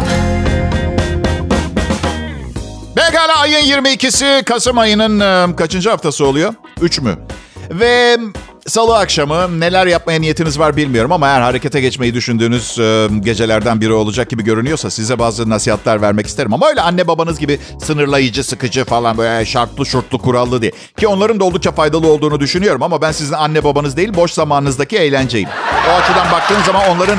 Pekala 2.94 3.38
ayın 3.40 3.82
22'si 3.82 4.44
Kasım 4.44 4.78
ayının 4.78 5.20
e, 5.20 5.56
kaçıncı 5.56 5.90
haftası 5.90 6.26
oluyor? 6.26 6.54
3 6.80 7.00
mü? 7.00 7.18
Ve 7.70 8.16
salı 8.66 8.98
akşamı 8.98 9.60
neler 9.60 9.86
yapmaya 9.86 10.20
niyetiniz 10.20 10.58
var 10.58 10.76
bilmiyorum 10.76 11.12
ama 11.12 11.28
eğer 11.28 11.40
harekete 11.40 11.80
geçmeyi 11.80 12.14
düşündüğünüz 12.14 12.78
e, 12.78 13.08
gecelerden 13.20 13.80
biri 13.80 13.92
olacak 13.92 14.30
gibi 14.30 14.44
görünüyorsa 14.44 14.90
size 14.90 15.18
bazı 15.18 15.50
nasihatler 15.50 16.02
vermek 16.02 16.26
isterim. 16.26 16.54
Ama 16.54 16.68
öyle 16.68 16.80
anne 16.80 17.08
babanız 17.08 17.38
gibi 17.38 17.58
sınırlayıcı, 17.82 18.44
sıkıcı 18.44 18.84
falan 18.84 19.18
böyle 19.18 19.44
şartlı 19.44 19.86
şurtlu 19.86 20.18
kurallı 20.18 20.62
diye. 20.62 20.72
Ki 20.96 21.08
onların 21.08 21.40
da 21.40 21.44
oldukça 21.44 21.72
faydalı 21.72 22.08
olduğunu 22.08 22.40
düşünüyorum 22.40 22.82
ama 22.82 23.02
ben 23.02 23.12
sizin 23.12 23.34
anne 23.34 23.64
babanız 23.64 23.96
değil 23.96 24.14
boş 24.14 24.32
zamanınızdaki 24.32 24.96
eğlenceyim. 24.96 25.49
O 25.90 25.92
açıdan 25.92 26.32
baktığın 26.32 26.62
zaman 26.62 26.88
onların 26.88 27.18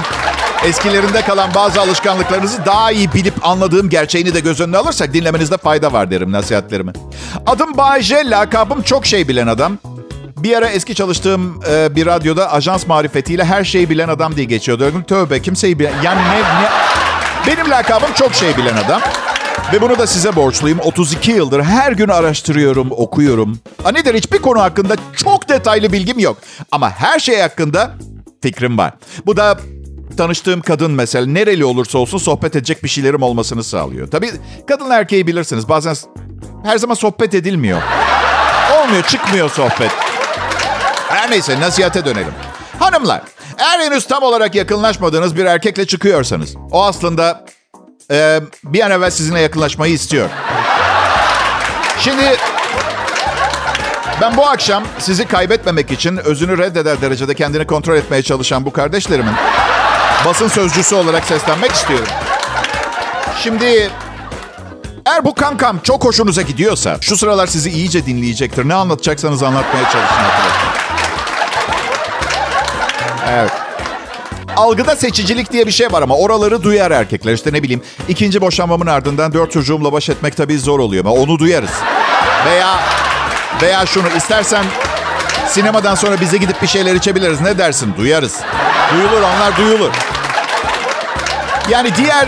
Eskilerinde 0.66 1.22
kalan 1.22 1.50
bazı 1.56 1.82
alışkanlıklarınızı 1.82 2.66
daha 2.66 2.92
iyi 2.92 3.14
bilip 3.14 3.48
anladığım 3.48 3.90
gerçeğini 3.90 4.34
de 4.34 4.40
göz 4.40 4.62
önüne 4.62 4.78
alırsak 4.78 5.14
dinlemenizde 5.14 5.58
fayda 5.58 5.94
var 5.94 6.12
derim 6.12 6.32
nasihatlerimi. 6.32 6.94
Adım 7.46 7.78
Bay 7.78 8.02
J, 8.02 8.30
lakabım 8.30 8.82
çok 8.82 9.06
şey 9.06 9.28
bilen 9.28 9.48
adam. 9.48 9.78
Bir 10.44 10.58
ara 10.58 10.70
eski 10.70 10.96
çalıştığım 10.96 11.60
e, 11.72 11.96
bir 11.96 12.06
radyoda 12.06 12.52
ajans 12.52 12.88
marifetiyle 12.88 13.46
her 13.46 13.64
şeyi 13.64 13.90
bilen 13.90 14.08
adam 14.08 14.36
diye 14.36 14.46
geçiyordu. 14.46 14.84
Dedim, 14.84 15.04
Tövbe 15.04 15.42
kimseyi 15.42 15.80
bilen... 15.80 15.94
Yani 16.04 16.22
ne, 16.22 16.40
ne... 16.40 16.70
Benim 17.48 17.72
lakabım 17.72 18.14
çok 18.16 18.34
şey 18.34 18.58
bilen 18.58 18.78
adam. 18.78 19.02
Ve 19.74 19.82
bunu 19.82 20.00
da 20.00 20.08
size 20.08 20.36
borçluyum. 20.36 20.80
32 20.80 21.32
yıldır 21.32 21.64
her 21.64 21.92
gün 21.92 22.10
araştırıyorum, 22.10 22.92
okuyorum. 22.92 23.60
Ha 23.84 23.92
nedir 23.92 24.14
hiçbir 24.14 24.38
konu 24.38 24.62
hakkında 24.62 24.96
çok 25.16 25.50
detaylı 25.50 25.92
bilgim 25.94 26.20
yok. 26.20 26.38
Ama 26.72 26.92
her 26.92 27.20
şey 27.20 27.40
hakkında 27.42 27.92
fikrim 28.44 28.78
var. 28.78 28.94
Bu 29.26 29.38
da 29.38 29.58
tanıştığım 30.18 30.62
kadın 30.62 30.92
mesela 30.92 31.26
nereli 31.26 31.66
olursa 31.66 31.98
olsun 31.98 32.18
sohbet 32.18 32.56
edecek 32.56 32.84
bir 32.84 32.90
şeylerim 32.90 33.22
olmasını 33.24 33.64
sağlıyor. 33.64 34.12
Tabii 34.12 34.32
kadın 34.68 34.90
erkeği 34.90 35.28
bilirsiniz. 35.28 35.70
Bazen 35.70 35.96
her 36.64 36.78
zaman 36.78 36.96
sohbet 36.96 37.34
edilmiyor. 37.34 37.82
Olmuyor, 38.82 39.04
çıkmıyor 39.04 39.50
sohbet. 39.50 39.92
Her 41.12 41.32
neyse 41.32 41.60
nasihate 41.60 42.06
dönelim. 42.06 42.34
Hanımlar, 42.80 43.22
eğer 43.58 43.80
henüz 43.80 44.08
tam 44.08 44.24
olarak 44.24 44.56
yakınlaşmadığınız 44.56 45.38
bir 45.38 45.46
erkekle 45.46 45.88
çıkıyorsanız, 45.88 46.56
o 46.72 46.84
aslında 46.84 47.46
e, 48.12 48.40
bir 48.64 48.82
an 48.82 48.92
evvel 48.92 49.10
sizinle 49.10 49.40
yakınlaşmayı 49.40 49.94
istiyor. 49.94 50.30
Şimdi 52.00 52.38
ben 54.22 54.38
bu 54.38 54.48
akşam 54.48 54.84
sizi 55.00 55.26
kaybetmemek 55.28 55.92
için 55.92 56.18
özünü 56.18 56.58
reddeder 56.58 57.02
derecede 57.02 57.36
kendini 57.36 57.68
kontrol 57.68 57.96
etmeye 57.96 58.24
çalışan 58.24 58.66
bu 58.66 58.74
kardeşlerimin 58.74 59.34
basın 60.26 60.48
sözcüsü 60.48 60.96
olarak 60.96 61.24
seslenmek 61.24 61.72
istiyorum. 61.72 62.08
Şimdi 63.44 63.90
eğer 65.06 65.26
bu 65.26 65.36
kankam 65.36 65.80
çok 65.80 66.06
hoşunuza 66.06 66.42
gidiyorsa 66.42 66.98
şu 67.02 67.18
sıralar 67.18 67.48
sizi 67.48 67.70
iyice 67.70 68.06
dinleyecektir. 68.06 68.68
Ne 68.70 68.74
anlatacaksanız 68.74 69.44
anlatmaya 69.44 69.84
çalışın. 69.84 70.71
Evet. 73.32 73.52
Algıda 74.56 74.96
seçicilik 74.96 75.52
diye 75.52 75.68
bir 75.68 75.72
şey 75.72 75.92
var 75.92 76.02
ama 76.02 76.16
oraları 76.16 76.64
duyar 76.64 76.92
erkekler. 76.92 77.34
İşte 77.34 77.54
ne 77.54 77.64
bileyim 77.64 77.82
ikinci 78.10 78.42
boşanmamın 78.42 78.88
ardından 78.88 79.34
dört 79.34 79.52
çocuğumla 79.52 79.94
baş 79.94 80.10
etmek 80.10 80.38
tabii 80.38 80.60
zor 80.60 80.80
oluyor 80.80 81.06
ama 81.06 81.14
onu 81.14 81.40
duyarız. 81.40 81.72
Veya 82.46 82.80
veya 83.62 83.86
şunu 83.86 84.08
istersen 84.18 84.66
sinemadan 85.48 85.96
sonra 85.96 86.22
bize 86.22 86.38
gidip 86.38 86.62
bir 86.62 86.68
şeyler 86.68 86.96
içebiliriz. 86.96 87.42
Ne 87.42 87.58
dersin? 87.58 87.94
Duyarız. 87.98 88.40
Duyulur 88.94 89.22
onlar 89.22 89.58
duyulur. 89.58 89.92
Yani 91.70 91.96
diğer 91.96 92.28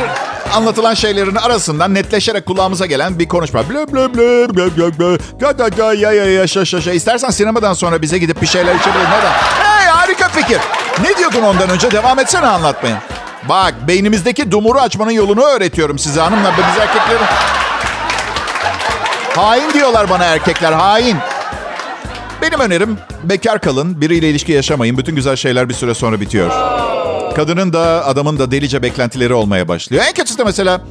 anlatılan 0.54 0.94
şeylerin 0.94 1.36
arasından 1.36 1.94
netleşerek 1.94 2.46
kulağımıza 2.46 2.86
gelen 2.86 3.20
bir 3.20 3.28
konuşma. 3.28 3.70
Blö 3.70 3.88
blö 3.94 4.14
blö 4.14 4.50
blö 4.50 4.78
blö 4.78 5.00
blö. 5.00 5.18
Ga 5.40 5.52
ga 5.52 5.68
ga 5.68 5.94
ya 5.94 6.12
ya 6.12 6.26
ya 6.26 6.48
şa 6.48 6.66
şa 6.66 6.82
şa. 6.82 6.92
İstersen 6.92 7.30
sinemadan 7.30 7.74
sonra 7.74 8.02
bize 8.02 8.18
gidip 8.18 8.42
bir 8.42 8.48
şeyler 8.48 8.76
içebiliriz. 8.76 9.10
Neden? 9.10 9.32
Hey 9.32 9.73
harika 10.14 10.30
fikir. 10.30 10.60
Ne 11.02 11.18
diyordun 11.18 11.42
ondan 11.42 11.70
önce? 11.70 11.92
Devam 11.92 12.20
etsene 12.20 12.46
anlatmaya. 12.46 13.04
Bak 13.50 13.74
beynimizdeki 13.88 14.52
dumuru 14.52 14.80
açmanın 14.80 15.12
yolunu 15.12 15.44
öğretiyorum 15.44 16.00
size 16.00 16.22
hanımlar. 16.22 16.54
Biz 16.58 16.82
erkeklerin... 16.82 17.26
Hain 19.36 19.74
diyorlar 19.74 20.10
bana 20.10 20.26
erkekler 20.26 20.72
hain. 20.72 21.18
Benim 22.42 22.60
önerim 22.60 22.98
bekar 23.24 23.62
kalın, 23.62 24.02
biriyle 24.02 24.30
ilişki 24.30 24.52
yaşamayın. 24.52 24.98
Bütün 24.98 25.16
güzel 25.16 25.36
şeyler 25.36 25.70
bir 25.70 25.74
süre 25.74 25.94
sonra 25.94 26.22
bitiyor. 26.22 26.52
Kadının 27.36 27.74
da 27.74 28.06
adamın 28.06 28.40
da 28.40 28.52
delice 28.52 28.82
beklentileri 28.82 29.34
olmaya 29.34 29.68
başlıyor. 29.68 30.04
En 30.08 30.14
kötüsü 30.14 30.38
de 30.38 30.44
mesela 30.44 30.82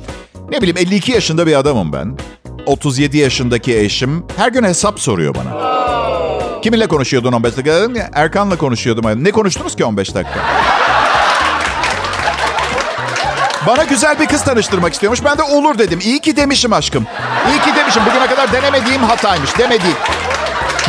ne 0.51 0.63
bileyim 0.63 0.77
52 0.79 1.13
yaşında 1.13 1.47
bir 1.47 1.59
adamım 1.59 1.93
ben. 1.93 2.19
37 2.67 3.19
yaşındaki 3.19 3.79
eşim 3.79 4.25
her 4.37 4.49
gün 4.49 4.65
hesap 4.65 5.01
soruyor 5.01 5.35
bana. 5.35 5.62
Kiminle 6.63 6.87
konuşuyordun 6.87 7.33
15 7.33 7.57
dakika? 7.57 7.75
Dedim 7.75 7.97
ya, 7.97 8.11
Erkan'la 8.13 8.57
konuşuyordum. 8.59 9.25
Ne 9.25 9.31
konuştunuz 9.31 9.77
ki 9.77 9.85
15 9.85 10.15
dakika? 10.15 10.41
Bana 13.67 13.85
güzel 13.85 14.21
bir 14.21 14.27
kız 14.27 14.45
tanıştırmak 14.45 14.93
istiyormuş. 14.93 15.25
Ben 15.25 15.39
de 15.39 15.43
olur 15.43 15.79
dedim. 15.79 15.99
İyi 16.03 16.21
ki 16.21 16.37
demişim 16.37 16.73
aşkım. 16.73 17.07
İyi 17.51 17.61
ki 17.61 17.77
demişim. 17.77 18.03
Bugüne 18.07 18.27
kadar 18.27 18.53
denemediğim 18.53 19.03
hataymış. 19.03 19.59
Demediğim. 19.59 19.97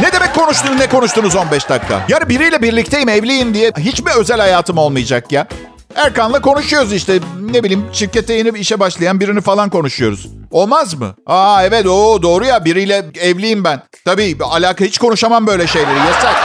Ne 0.02 0.12
demek 0.14 0.36
konuştunuz 0.36 0.80
ne 0.80 0.90
konuştunuz 0.90 1.36
15 1.36 1.70
dakika? 1.70 2.02
Yani 2.10 2.30
biriyle 2.30 2.62
birlikteyim 2.62 3.10
evliyim 3.10 3.54
diye 3.54 3.72
hiç 3.78 4.02
mi 4.02 4.12
özel 4.20 4.40
hayatım 4.40 4.78
olmayacak 4.78 5.32
ya? 5.32 5.48
Erkan'la 5.96 6.42
konuşuyoruz 6.42 6.94
işte. 6.94 7.20
Ne 7.42 7.64
bileyim 7.64 7.86
şirkete 7.94 8.34
yeni 8.34 8.60
işe 8.60 8.80
başlayan 8.80 9.20
birini 9.20 9.42
falan 9.42 9.70
konuşuyoruz. 9.70 10.28
Olmaz 10.52 10.94
mı? 10.94 11.16
Aa 11.26 11.64
evet 11.64 11.86
o 11.88 12.22
doğru 12.22 12.46
ya 12.46 12.66
biriyle 12.66 13.06
evliyim 13.22 13.64
ben. 13.64 13.82
Tabii 14.06 14.38
alaka 14.44 14.86
hiç 14.86 14.98
konuşamam 14.98 15.48
böyle 15.48 15.68
şeyleri 15.68 16.00
yasak. 16.00 16.36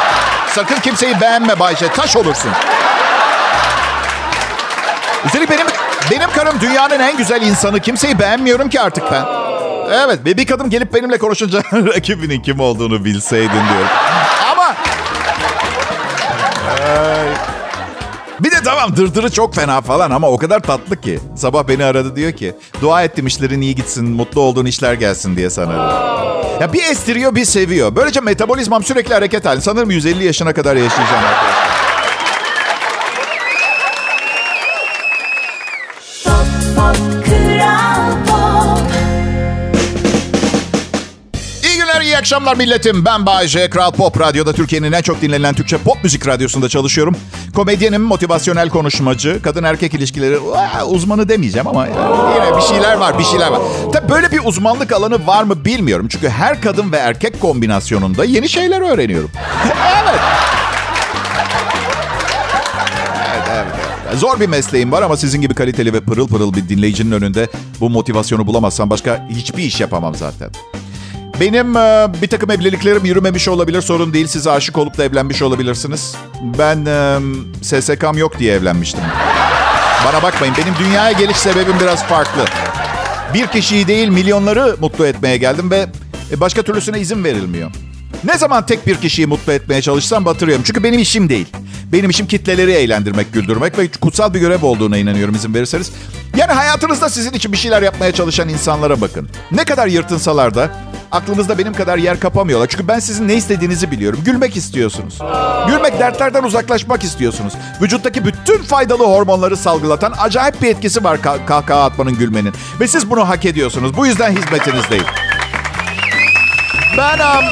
Sakın 0.54 0.80
kimseyi 0.80 1.20
beğenme 1.20 1.58
Bayşe 1.58 1.88
taş 1.88 2.16
olursun. 2.16 2.50
Üstelik 5.26 5.50
benim 5.50 5.66
benim 6.10 6.30
karım 6.30 6.60
dünyanın 6.60 7.00
en 7.00 7.16
güzel 7.16 7.42
insanı. 7.42 7.80
Kimseyi 7.80 8.18
beğenmiyorum 8.18 8.68
ki 8.68 8.80
artık 8.80 9.12
ben. 9.12 9.24
Evet 9.90 10.18
ve 10.24 10.36
bir 10.36 10.46
kadın 10.46 10.70
gelip 10.70 10.94
benimle 10.94 11.18
konuşunca 11.18 11.58
rakibinin 11.72 12.40
kim 12.42 12.60
olduğunu 12.60 13.04
bilseydin 13.04 13.50
diyorum. 13.50 13.88
Ama... 14.52 14.74
Bir 18.40 18.50
de 18.50 18.56
tamam 18.64 18.96
dırdırı 18.96 19.30
çok 19.30 19.54
fena 19.54 19.80
falan 19.80 20.10
ama 20.10 20.28
o 20.30 20.38
kadar 20.38 20.60
tatlı 20.60 21.00
ki. 21.00 21.20
Sabah 21.36 21.68
beni 21.68 21.84
aradı 21.84 22.16
diyor 22.16 22.32
ki 22.32 22.54
dua 22.82 23.02
ettim 23.02 23.26
işlerin 23.26 23.60
iyi 23.60 23.74
gitsin 23.74 24.04
mutlu 24.10 24.40
olduğun 24.40 24.66
işler 24.66 24.94
gelsin 24.94 25.36
diye 25.36 25.50
sanırım. 25.50 25.80
Ya 26.60 26.72
bir 26.72 26.82
estiriyor 26.82 27.34
bir 27.34 27.44
seviyor. 27.44 27.96
Böylece 27.96 28.20
metabolizmam 28.20 28.84
sürekli 28.84 29.14
hareket 29.14 29.44
halinde. 29.44 29.60
Sanırım 29.64 29.90
150 29.90 30.24
yaşına 30.24 30.52
kadar 30.52 30.76
yaşayacağım 30.76 31.24
arkadaşlar. 31.24 31.77
İyi 42.18 42.20
akşamlar 42.20 42.56
milletim. 42.56 43.04
Ben 43.04 43.26
Bayece, 43.26 43.70
Kral 43.70 43.90
Pop 43.90 44.20
Radyo'da 44.20 44.52
Türkiye'nin 44.52 44.92
en 44.92 45.02
çok 45.02 45.22
dinlenen 45.22 45.54
Türkçe 45.54 45.78
pop 45.78 46.04
müzik 46.04 46.26
radyosunda 46.26 46.68
çalışıyorum. 46.68 47.16
Komedyenim, 47.54 48.02
motivasyonel 48.02 48.68
konuşmacı, 48.68 49.42
kadın 49.42 49.64
erkek 49.64 49.94
ilişkileri 49.94 50.38
uzmanı 50.86 51.28
demeyeceğim 51.28 51.66
ama 51.66 51.86
yine 51.86 52.56
bir 52.56 52.62
şeyler 52.62 52.96
var, 52.96 53.18
bir 53.18 53.24
şeyler 53.24 53.48
var. 53.50 53.60
Tabii 53.92 54.08
böyle 54.08 54.32
bir 54.32 54.40
uzmanlık 54.44 54.92
alanı 54.92 55.26
var 55.26 55.42
mı 55.42 55.64
bilmiyorum. 55.64 56.08
Çünkü 56.08 56.28
her 56.28 56.62
kadın 56.62 56.92
ve 56.92 56.96
erkek 56.96 57.40
kombinasyonunda 57.40 58.24
yeni 58.24 58.48
şeyler 58.48 58.80
öğreniyorum. 58.80 59.30
evet. 63.52 63.66
Zor 64.14 64.40
bir 64.40 64.48
mesleğim 64.48 64.92
var 64.92 65.02
ama 65.02 65.16
sizin 65.16 65.40
gibi 65.40 65.54
kaliteli 65.54 65.92
ve 65.92 66.00
pırıl 66.00 66.28
pırıl 66.28 66.54
bir 66.54 66.68
dinleyicinin 66.68 67.12
önünde 67.12 67.48
bu 67.80 67.90
motivasyonu 67.90 68.46
bulamazsam 68.46 68.90
başka 68.90 69.28
hiçbir 69.30 69.62
iş 69.62 69.80
yapamam 69.80 70.14
zaten. 70.14 70.50
Benim 71.40 71.76
e, 71.76 72.08
bir 72.22 72.28
takım 72.28 72.50
evliliklerim 72.50 73.04
yürümemiş 73.04 73.48
olabilir 73.48 73.80
sorun 73.80 74.12
değil. 74.12 74.26
Siz 74.26 74.46
aşık 74.46 74.78
olup 74.78 74.98
da 74.98 75.04
evlenmiş 75.04 75.42
olabilirsiniz. 75.42 76.14
Ben 76.58 76.86
e, 76.86 77.18
SSK'm 77.62 78.18
yok 78.18 78.38
diye 78.38 78.54
evlenmiştim. 78.54 79.00
Bana 80.06 80.22
bakmayın 80.22 80.54
benim 80.58 80.74
dünyaya 80.78 81.12
geliş 81.12 81.36
sebebim 81.36 81.80
biraz 81.80 82.04
farklı. 82.04 82.44
Bir 83.34 83.46
kişiyi 83.46 83.86
değil 83.86 84.08
milyonları 84.08 84.76
mutlu 84.80 85.06
etmeye 85.06 85.36
geldim 85.36 85.70
ve 85.70 85.86
e, 86.32 86.40
başka 86.40 86.62
türlüsüne 86.62 87.00
izin 87.00 87.24
verilmiyor. 87.24 87.70
Ne 88.24 88.38
zaman 88.38 88.66
tek 88.66 88.86
bir 88.86 88.96
kişiyi 88.96 89.26
mutlu 89.26 89.52
etmeye 89.52 89.82
çalışsam 89.82 90.24
batırıyorum. 90.24 90.64
Çünkü 90.66 90.82
benim 90.82 91.00
işim 91.00 91.28
değil. 91.28 91.46
Benim 91.92 92.10
işim 92.10 92.26
kitleleri 92.26 92.72
eğlendirmek, 92.72 93.32
güldürmek 93.32 93.78
ve 93.78 93.88
kutsal 93.88 94.34
bir 94.34 94.40
görev 94.40 94.62
olduğuna 94.62 94.98
inanıyorum 94.98 95.34
izin 95.34 95.54
verirseniz. 95.54 95.92
Yani 96.36 96.52
hayatınızda 96.52 97.08
sizin 97.08 97.32
için 97.32 97.52
bir 97.52 97.56
şeyler 97.56 97.82
yapmaya 97.82 98.12
çalışan 98.12 98.48
insanlara 98.48 99.00
bakın. 99.00 99.28
Ne 99.52 99.64
kadar 99.64 99.86
yırtınsalar 99.86 100.54
da 100.54 100.70
aklınızda 101.12 101.58
benim 101.58 101.72
kadar 101.72 101.98
yer 101.98 102.20
kapamıyorlar. 102.20 102.66
Çünkü 102.68 102.88
ben 102.88 102.98
sizin 102.98 103.28
ne 103.28 103.34
istediğinizi 103.34 103.90
biliyorum. 103.90 104.20
Gülmek 104.24 104.56
istiyorsunuz. 104.56 105.18
Gülmek 105.68 105.98
dertlerden 106.00 106.42
uzaklaşmak 106.42 107.04
istiyorsunuz. 107.04 107.52
Vücuttaki 107.82 108.24
bütün 108.24 108.62
faydalı 108.62 109.04
hormonları 109.04 109.56
salgılatan 109.56 110.14
acayip 110.18 110.62
bir 110.62 110.68
etkisi 110.68 111.04
var 111.04 111.18
kah- 111.22 111.46
kahkaha 111.46 111.84
atmanın 111.84 112.14
gülmenin. 112.14 112.52
Ve 112.80 112.88
siz 112.88 113.10
bunu 113.10 113.28
hak 113.28 113.44
ediyorsunuz. 113.44 113.96
Bu 113.96 114.06
yüzden 114.06 114.30
hizmetinizdeyim. 114.36 115.04
Ben 116.98 117.18
um, 117.18 117.44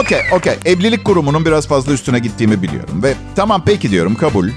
okey 0.00 0.20
okey 0.32 0.54
evlilik 0.64 1.04
kurumunun 1.04 1.44
biraz 1.44 1.66
fazla 1.68 1.92
üstüne 1.92 2.18
gittiğimi 2.18 2.62
biliyorum. 2.62 3.02
Ve 3.02 3.14
tamam 3.36 3.62
peki 3.66 3.90
diyorum 3.90 4.14
kabul. 4.14 4.48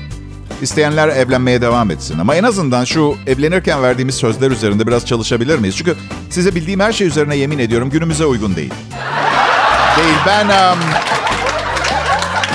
İsteyenler 0.61 1.07
evlenmeye 1.07 1.61
devam 1.61 1.91
etsin. 1.91 2.19
Ama 2.19 2.35
en 2.35 2.43
azından 2.43 2.83
şu 2.83 3.15
evlenirken 3.27 3.83
verdiğimiz 3.83 4.15
sözler 4.15 4.51
üzerinde 4.51 4.87
biraz 4.87 5.05
çalışabilir 5.05 5.59
miyiz? 5.59 5.75
Çünkü 5.77 5.95
size 6.29 6.55
bildiğim 6.55 6.79
her 6.79 6.93
şey 6.93 7.07
üzerine 7.07 7.35
yemin 7.35 7.59
ediyorum 7.59 7.89
günümüze 7.89 8.25
uygun 8.25 8.55
değil. 8.55 8.73
Değil 9.97 10.15
ben... 10.27 10.45
um, 10.45 10.79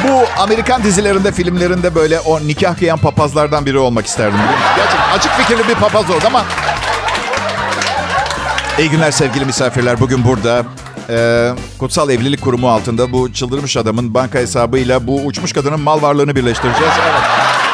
bu 0.08 0.42
Amerikan 0.42 0.82
dizilerinde, 0.82 1.32
filmlerinde 1.32 1.94
böyle 1.94 2.20
o 2.20 2.40
nikah 2.40 2.78
kıyan 2.78 2.98
papazlardan 2.98 3.66
biri 3.66 3.78
olmak 3.78 4.06
isterdim. 4.06 4.38
Gerçekten 4.76 5.10
açık 5.18 5.32
fikirli 5.32 5.68
bir 5.68 5.74
papaz 5.74 6.10
oldu 6.10 6.24
ama... 6.26 6.44
İyi 8.78 8.90
günler 8.90 9.10
sevgili 9.10 9.44
misafirler. 9.44 10.00
Bugün 10.00 10.24
burada 10.24 10.64
e, 11.10 11.50
Kutsal 11.78 12.10
Evlilik 12.10 12.42
Kurumu 12.42 12.70
altında 12.70 13.12
bu 13.12 13.32
çıldırmış 13.32 13.76
adamın 13.76 14.14
banka 14.14 14.38
hesabıyla 14.38 15.06
bu 15.06 15.24
uçmuş 15.24 15.52
kadının 15.52 15.80
mal 15.80 16.02
varlığını 16.02 16.36
birleştireceğiz. 16.36 16.92
Evet. 17.02 17.69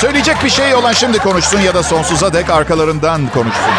Söyleyecek 0.00 0.44
bir 0.44 0.50
şey 0.50 0.74
olan 0.74 0.92
şimdi 0.92 1.18
konuşsun 1.18 1.60
ya 1.60 1.74
da 1.74 1.82
sonsuza 1.82 2.32
dek 2.32 2.50
arkalarından 2.50 3.28
konuşsun. 3.28 3.72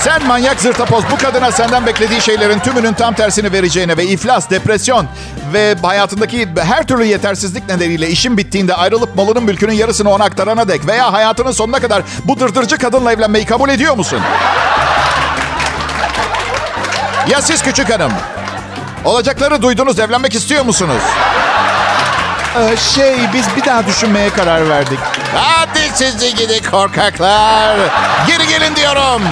Sen 0.00 0.26
manyak 0.26 0.60
zırtapoz 0.60 1.04
bu 1.12 1.16
kadına 1.16 1.52
senden 1.52 1.86
beklediği 1.86 2.20
şeylerin 2.20 2.58
tümünün 2.58 2.92
tam 2.92 3.14
tersini 3.14 3.52
vereceğine 3.52 3.96
ve 3.96 4.04
iflas, 4.04 4.50
depresyon 4.50 5.06
ve 5.52 5.74
hayatındaki 5.82 6.48
her 6.56 6.86
türlü 6.86 7.04
yetersizlik 7.04 7.68
nedeniyle 7.68 8.08
işin 8.08 8.38
bittiğinde 8.38 8.74
ayrılıp 8.74 9.16
malının 9.16 9.44
mülkünün 9.44 9.72
yarısını 9.72 10.10
ona 10.10 10.24
aktarana 10.24 10.68
dek 10.68 10.86
veya 10.86 11.12
hayatının 11.12 11.52
sonuna 11.52 11.80
kadar 11.80 12.02
bu 12.24 12.40
dırdırcı 12.40 12.78
kadınla 12.78 13.12
evlenmeyi 13.12 13.44
kabul 13.44 13.68
ediyor 13.68 13.96
musun? 13.96 14.20
Ya 17.30 17.42
siz 17.42 17.62
küçük 17.62 17.90
hanım? 17.92 18.12
Olacakları 19.04 19.62
duydunuz, 19.62 19.98
evlenmek 19.98 20.34
istiyor 20.34 20.64
musunuz? 20.64 21.02
Ee, 22.58 22.76
şey, 22.76 23.14
biz 23.34 23.46
bir 23.56 23.64
daha 23.64 23.86
düşünmeye 23.86 24.30
karar 24.30 24.68
verdik. 24.68 24.98
Hadi 25.34 25.78
sizi 25.94 26.34
gidi 26.34 26.70
korkaklar. 26.70 27.76
Geri 28.26 28.48
gelin 28.48 28.76
diyorum. 28.76 29.22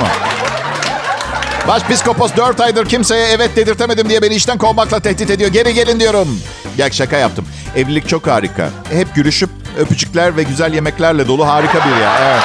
Başpiskopos 1.68 2.37
4 2.37 2.61
aydır 2.61 2.87
kimseye 2.88 3.28
evet 3.28 3.57
dedirtemedim 3.57 4.09
diye 4.09 4.22
beni 4.22 4.35
işten 4.35 4.59
kovmakla 4.59 5.00
tehdit 5.00 5.31
ediyor. 5.31 5.52
Geri 5.52 5.74
gelin 5.74 6.00
diyorum. 6.00 6.40
Ya 6.78 6.90
şaka 6.90 7.16
yaptım. 7.16 7.46
Evlilik 7.76 8.09
çok 8.09 8.26
harika. 8.26 8.68
Hep 8.92 9.14
gülüşüp 9.14 9.50
öpücükler 9.78 10.37
ve 10.37 10.42
güzel 10.42 10.74
yemeklerle 10.74 11.28
dolu 11.28 11.48
harika 11.48 11.78
bir 11.78 12.02
ya. 12.02 12.12
Evet. 12.22 12.42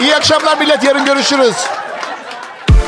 İyi 0.00 0.16
akşamlar 0.16 0.58
millet. 0.58 0.84
Yarın 0.84 1.04
görüşürüz. 1.04 1.54